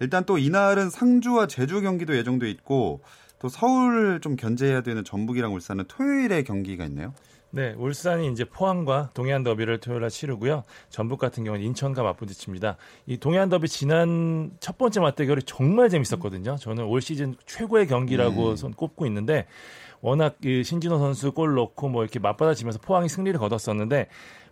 일단 0.02 0.26
또 0.26 0.38
이날은 0.38 0.90
상주와 0.90 1.48
제주 1.48 1.80
경기도 1.82 2.18
예정돼 2.18 2.50
있고 2.52 3.02
또 3.40 3.48
서울 3.48 4.20
좀 4.22 4.36
견제해야 4.36 4.82
되는 4.82 5.04
전북이랑 5.04 5.54
울산은 5.54 5.86
토요일에 5.88 6.44
경기가 6.44 6.84
있네요. 6.86 7.14
네, 7.56 7.76
울산이 7.78 8.32
이제 8.32 8.46
포항과 8.46 9.12
동해안 9.14 9.44
더비를 9.44 9.80
토요일에 9.80 10.10
치르고요. 10.10 10.64
전북 10.90 11.20
같은 11.20 11.44
경우는 11.44 11.64
인천과 11.64 12.02
맞부딪힙니다. 12.02 12.78
이 13.06 13.18
동해안 13.18 13.50
더비 13.50 13.68
지난 13.68 14.50
첫 14.60 14.80
번째 14.80 15.02
맞대결이 15.02 15.44
정말 15.44 15.90
재밌었거든요. 15.90 16.56
저는 16.56 16.86
올 16.86 17.00
시즌 17.00 17.36
최고의 17.46 17.86
경기라고 17.86 18.50
음. 18.50 18.56
손 18.56 18.72
꼽고 18.72 19.06
있는데 19.06 19.46
워낙 20.02 20.36
신진호 20.42 20.98
선수 20.98 21.32
골 21.32 21.54
넣고 21.54 21.90
뭐 21.90 22.02
이렇게 22.02 22.18
맞받아지면서 22.18 22.80
포항이 22.80 23.08
승리를 23.08 23.40
거뒀었는데 23.40 24.08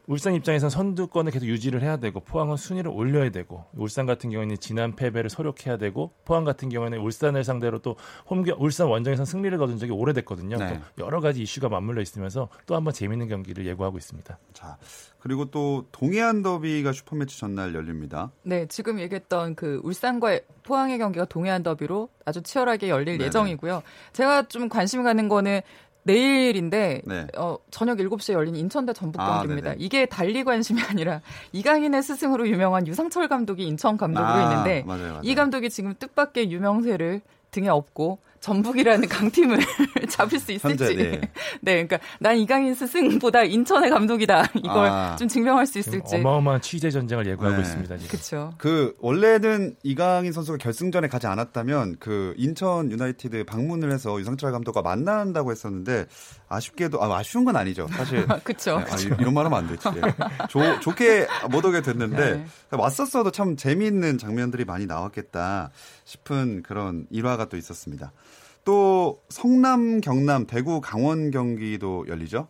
울산 0.08 0.34
입장에서는 0.34 0.70
선두권을 0.70 1.32
계속 1.32 1.46
유지를 1.46 1.82
해야 1.82 1.98
되고 1.98 2.20
포항은 2.20 2.58
순위를 2.58 2.92
올려야 2.92 3.30
되고 3.30 3.66
울산 3.74 4.06
같은 4.06 4.30
경우에는 4.30 4.58
지난 4.58 4.96
패배를 4.96 5.30
소력해야 5.30 5.78
되고 5.78 6.12
포항 6.26 6.44
같은 6.44 6.70
경우에는 6.70 7.00
울산을 7.00 7.44
상대로 7.44 7.80
또 7.80 7.96
홈겨 8.30 8.56
울산 8.58 8.88
원정에서 8.88 9.26
승리를 9.26 9.58
거둔 9.58 9.78
적이 9.78 9.94
오래됐거든요. 9.94 10.58
네. 10.58 10.80
여러 10.98 11.22
가지 11.22 11.42
이슈가 11.42 11.70
맞물려 11.70 12.02
있으면서 12.02 12.50
또 12.66 12.76
한번 12.76 12.94
재밌는 12.94 13.28
경기를 13.28 13.66
예고하고 13.66 13.98
있습니다. 13.98 14.38
자, 14.54 14.78
그리고 15.20 15.46
또 15.46 15.86
동해안 15.92 16.42
더비가 16.42 16.92
슈퍼매치 16.92 17.40
전날 17.40 17.76
열립니다. 17.76 18.32
네, 18.44 18.66
지금 18.66 19.00
얘기했던 19.00 19.56
그 19.56 19.80
울산과 19.84 20.40
포항의 20.64 20.98
경기가 20.98 21.26
동해안 21.26 21.64
더비로 21.64 22.10
아주 22.26 22.42
치열하게 22.42 22.90
열릴 22.90 23.18
네네. 23.18 23.26
예정이고요. 23.26 23.84
제가 24.14 24.48
좀 24.48 24.68
관심 24.68 25.04
가는 25.04 25.30
거는 25.30 25.62
내일인데 26.04 27.02
네. 27.06 27.28
어, 27.38 27.58
저녁 27.70 27.98
7시에 27.98 28.34
열린 28.34 28.56
인천대 28.56 28.94
전북 28.94 29.22
아, 29.22 29.40
경기입니다. 29.40 29.72
네네. 29.72 29.84
이게 29.84 30.06
달리 30.06 30.44
관심이 30.44 30.82
아니라 30.82 31.22
이강인의 31.52 32.02
스승으로 32.04 32.48
유명한 32.48 32.88
유상철 32.88 33.28
감독이 33.28 33.66
인천 33.68 33.98
감독으로 33.98 34.28
아, 34.28 34.44
있는데 34.44 34.84
맞아요, 34.86 35.04
맞아요. 35.04 35.22
이 35.24 35.36
감독이 35.36 35.70
지금 35.70 35.94
뜻밖의 35.98 36.52
유명세를 36.52 37.22
등에 37.52 37.68
업고 37.70 38.20
전북이라는 38.42 39.08
강팀을 39.08 39.60
잡을 40.10 40.40
수 40.40 40.52
있을지. 40.52 40.84
현재, 40.84 40.96
네. 40.96 41.22
네, 41.62 41.86
그러니까 41.86 42.00
난 42.20 42.38
이강인 42.38 42.74
스승보다 42.74 43.44
인천의 43.44 43.92
감독이다. 43.92 44.48
이걸 44.58 44.88
아. 44.88 45.16
좀 45.16 45.28
증명할 45.28 45.68
수 45.68 45.78
있을지. 45.78 46.16
어마어마한 46.16 46.62
취재 46.62 46.90
전쟁을 46.90 47.28
예고하고 47.28 47.58
네. 47.58 47.62
있습니다. 47.62 47.98
지금. 47.98 48.10
그렇죠. 48.10 48.54
그 48.58 48.96
원래는 49.00 49.76
이강인 49.84 50.32
선수가 50.32 50.58
결승전에 50.58 51.08
가지 51.08 51.28
않았다면 51.28 51.98
그 52.00 52.34
인천 52.36 52.92
유나이티드 52.92 53.44
방문을 53.46 53.92
해서 53.92 54.20
유상철 54.20 54.52
감독과 54.52 54.82
만난다고 54.82 55.52
했었는데 55.52 56.08
아쉽게도 56.50 57.02
아 57.02 57.16
아쉬운 57.18 57.46
건 57.46 57.56
아니죠 57.56 57.88
사실 57.92 58.26
그렇죠. 58.44 58.80
네, 58.80 58.86
아, 58.92 58.96
이- 58.98 59.22
이런 59.22 59.34
말하면 59.36 59.60
안 59.60 59.68
되지 59.68 59.88
예. 59.96 60.02
좋- 60.50 60.82
좋게 60.82 61.28
못 61.50 61.64
오게 61.64 61.82
됐는데 61.82 62.32
네. 62.38 62.46
왔었어도 62.72 63.32
참 63.32 63.56
재미있는 63.56 64.18
장면들이 64.18 64.66
많이 64.66 64.86
나왔겠다 64.88 65.70
싶은 66.04 66.64
그런 66.64 67.06
일화가 67.12 67.46
또 67.46 67.56
있었습니다 67.56 68.12
또 68.64 69.22
성남 69.30 70.02
경남 70.02 70.46
대구 70.46 70.82
강원 70.82 71.32
경기도 71.32 72.06
열리죠 72.08 72.48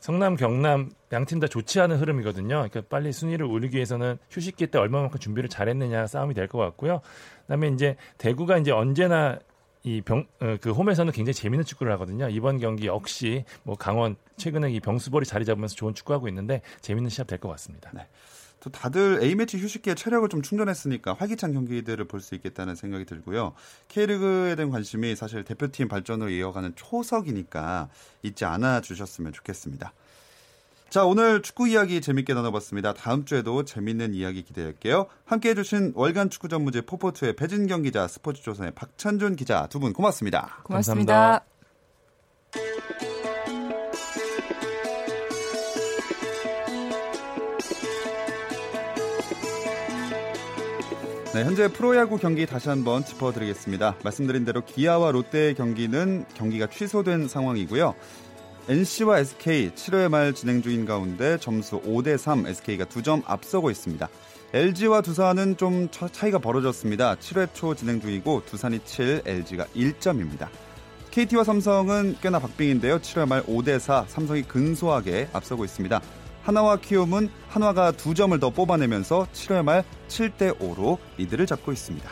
성남, 0.00 0.36
경남 0.36 0.90
양 1.12 1.26
팀 1.26 1.40
다 1.40 1.46
좋지 1.46 1.78
않은 1.80 1.98
흐름이거든요. 1.98 2.48
그러니까 2.70 2.80
빨리 2.88 3.12
순위를 3.12 3.44
올리기 3.44 3.74
위해서는 3.76 4.16
휴식기 4.30 4.68
때 4.68 4.78
얼마만큼 4.78 5.20
준비를 5.20 5.50
잘했느냐 5.50 6.06
싸움이 6.06 6.32
될 6.32 6.48
것 6.48 6.58
같고요. 6.58 7.02
그다음에 7.42 7.68
이제 7.68 7.96
대구가 8.16 8.56
이제 8.56 8.70
언제나 8.70 9.38
이 9.82 10.00
병, 10.00 10.26
어, 10.40 10.56
그 10.60 10.70
홈에서는 10.72 11.12
굉장히 11.12 11.34
재밌는 11.34 11.64
축구를 11.66 11.92
하거든요. 11.94 12.28
이번 12.30 12.58
경기 12.58 12.86
역시 12.86 13.44
뭐 13.62 13.76
강원 13.76 14.16
최근에 14.38 14.70
이 14.72 14.80
병수벌이 14.80 15.26
자리 15.26 15.44
잡으면서 15.44 15.74
좋은 15.74 15.92
축구하고 15.94 16.28
있는데 16.28 16.62
재밌는 16.80 17.10
시합 17.10 17.26
될 17.26 17.38
것 17.38 17.48
같습니다. 17.50 17.90
또 18.60 18.70
다들 18.70 19.20
A매치 19.22 19.58
휴식기에 19.58 19.94
체력을 19.94 20.28
좀 20.28 20.42
충전했으니까 20.42 21.14
활기찬 21.14 21.52
경기들을 21.54 22.04
볼 22.06 22.20
수 22.20 22.34
있겠다는 22.34 22.74
생각이 22.74 23.06
들고요. 23.06 23.54
K리그에 23.88 24.54
대한 24.54 24.70
관심이 24.70 25.16
사실 25.16 25.42
대표팀 25.44 25.88
발전으로 25.88 26.30
이어가는 26.30 26.74
초석이니까 26.76 27.88
잊지 28.22 28.44
않아 28.44 28.82
주셨으면 28.82 29.32
좋겠습니다. 29.32 29.92
자, 30.90 31.04
오늘 31.04 31.40
축구 31.40 31.68
이야기 31.68 32.00
재밌게 32.00 32.34
나눠봤습니다. 32.34 32.94
다음 32.94 33.24
주에도 33.24 33.64
재밌는 33.64 34.12
이야기 34.12 34.42
기대할게요. 34.42 35.06
함께 35.24 35.50
해주신 35.50 35.92
월간 35.94 36.30
축구 36.30 36.48
전무지 36.48 36.80
포포투의 36.82 37.36
배진경 37.36 37.82
기자, 37.82 38.08
스포츠조선의 38.08 38.72
박찬준 38.74 39.36
기자 39.36 39.66
두 39.68 39.78
분 39.78 39.92
고맙습니다. 39.92 40.58
고맙습니다. 40.64 41.14
감사합니다. 41.14 41.49
네, 51.40 51.46
현재 51.46 51.68
프로야구 51.68 52.18
경기 52.18 52.44
다시 52.44 52.68
한번 52.68 53.02
짚어드리겠습니다. 53.02 53.96
말씀드린 54.04 54.44
대로 54.44 54.62
기아와 54.62 55.10
롯데의 55.10 55.54
경기는 55.54 56.26
경기가 56.34 56.66
취소된 56.66 57.28
상황이고요. 57.28 57.94
NC와 58.68 59.20
SK 59.20 59.70
7회 59.74 60.10
말 60.10 60.34
진행 60.34 60.60
중인 60.60 60.84
가운데 60.84 61.38
점수 61.38 61.80
5대 61.80 62.18
3 62.18 62.46
SK가 62.46 62.84
2점 62.84 63.22
앞서고 63.24 63.70
있습니다. 63.70 64.06
LG와 64.52 65.00
두산은 65.00 65.56
좀 65.56 65.88
차- 65.90 66.08
차이가 66.08 66.38
벌어졌습니다. 66.38 67.14
7회 67.14 67.54
초 67.54 67.74
진행 67.74 68.02
중이고 68.02 68.42
두산이 68.44 68.80
7, 68.84 69.22
LG가 69.24 69.64
1점입니다. 69.74 70.48
KT와 71.10 71.44
삼성은 71.44 72.16
꽤나 72.20 72.38
박빙인데요. 72.38 72.98
7회 72.98 73.26
말 73.26 73.42
5대 73.44 73.78
4 73.78 74.04
삼성이 74.08 74.42
근소하게 74.42 75.30
앞서고 75.32 75.64
있습니다. 75.64 76.02
한화와 76.50 76.78
키움은 76.78 77.30
한화가 77.48 77.92
두 77.92 78.12
점을 78.12 78.36
더 78.40 78.50
뽑아내면서 78.50 79.28
7회 79.32 79.62
말 79.62 79.84
7대 80.08 80.58
5로 80.58 80.98
리드를 81.16 81.46
잡고 81.46 81.70
있습니다. 81.70 82.10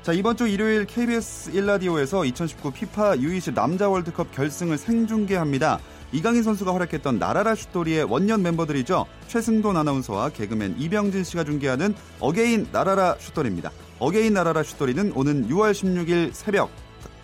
자, 0.00 0.14
이번 0.14 0.38
주 0.38 0.48
일요일 0.48 0.86
KBS 0.86 1.52
1라디오에서 1.52 2.26
2019 2.26 2.70
피파 2.70 3.16
U20 3.16 3.52
남자 3.52 3.90
월드컵 3.90 4.32
결승을 4.32 4.78
생중계합니다. 4.78 5.80
이강인 6.12 6.42
선수가 6.42 6.72
활약했던 6.72 7.18
날아라 7.18 7.54
슛돌이의 7.54 8.04
원년 8.04 8.40
멤버들이죠. 8.40 9.04
최승돈 9.28 9.76
아나운서와 9.76 10.30
개그맨 10.30 10.76
이병진 10.78 11.22
씨가 11.22 11.44
중계하는 11.44 11.94
again 12.20 12.68
날아라 12.72 13.16
슛돌입니다. 13.18 13.70
again 13.98 14.32
날아라 14.32 14.62
슛돌이는 14.62 15.12
오는 15.14 15.46
6월 15.46 15.72
16일 15.72 16.32
새벽 16.32 16.70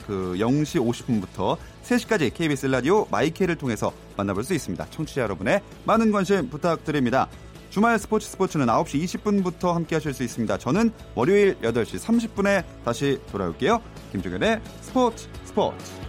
그 0.07 0.35
0시 0.37 0.79
50분부터 0.79 1.57
3시까지 1.87 2.35
KBS 2.35 2.67
라디오 2.67 3.07
마이케를 3.11 3.57
통해서 3.57 3.93
만나볼 4.17 4.45
수 4.45 4.55
있습니다. 4.55 4.87
청취자 4.91 5.23
여러분의 5.23 5.61
많은 5.85 6.11
관심 6.13 6.49
부탁드립니다. 6.51 7.29
주말 7.71 7.99
스포츠 7.99 8.29
스포츠는 8.29 8.67
9시 8.67 9.05
20분부터 9.05 9.73
함께 9.73 9.97
하실 9.97 10.15
수 10.15 10.23
있습니다. 10.23 10.59
저는 10.59 10.91
월요일 11.15 11.57
8시 11.61 11.99
30분에 12.01 12.65
다시 12.85 13.21
돌아올게요. 13.31 13.83
김종현의 14.13 14.61
스포츠 14.81 15.29
스포츠. 15.45 16.06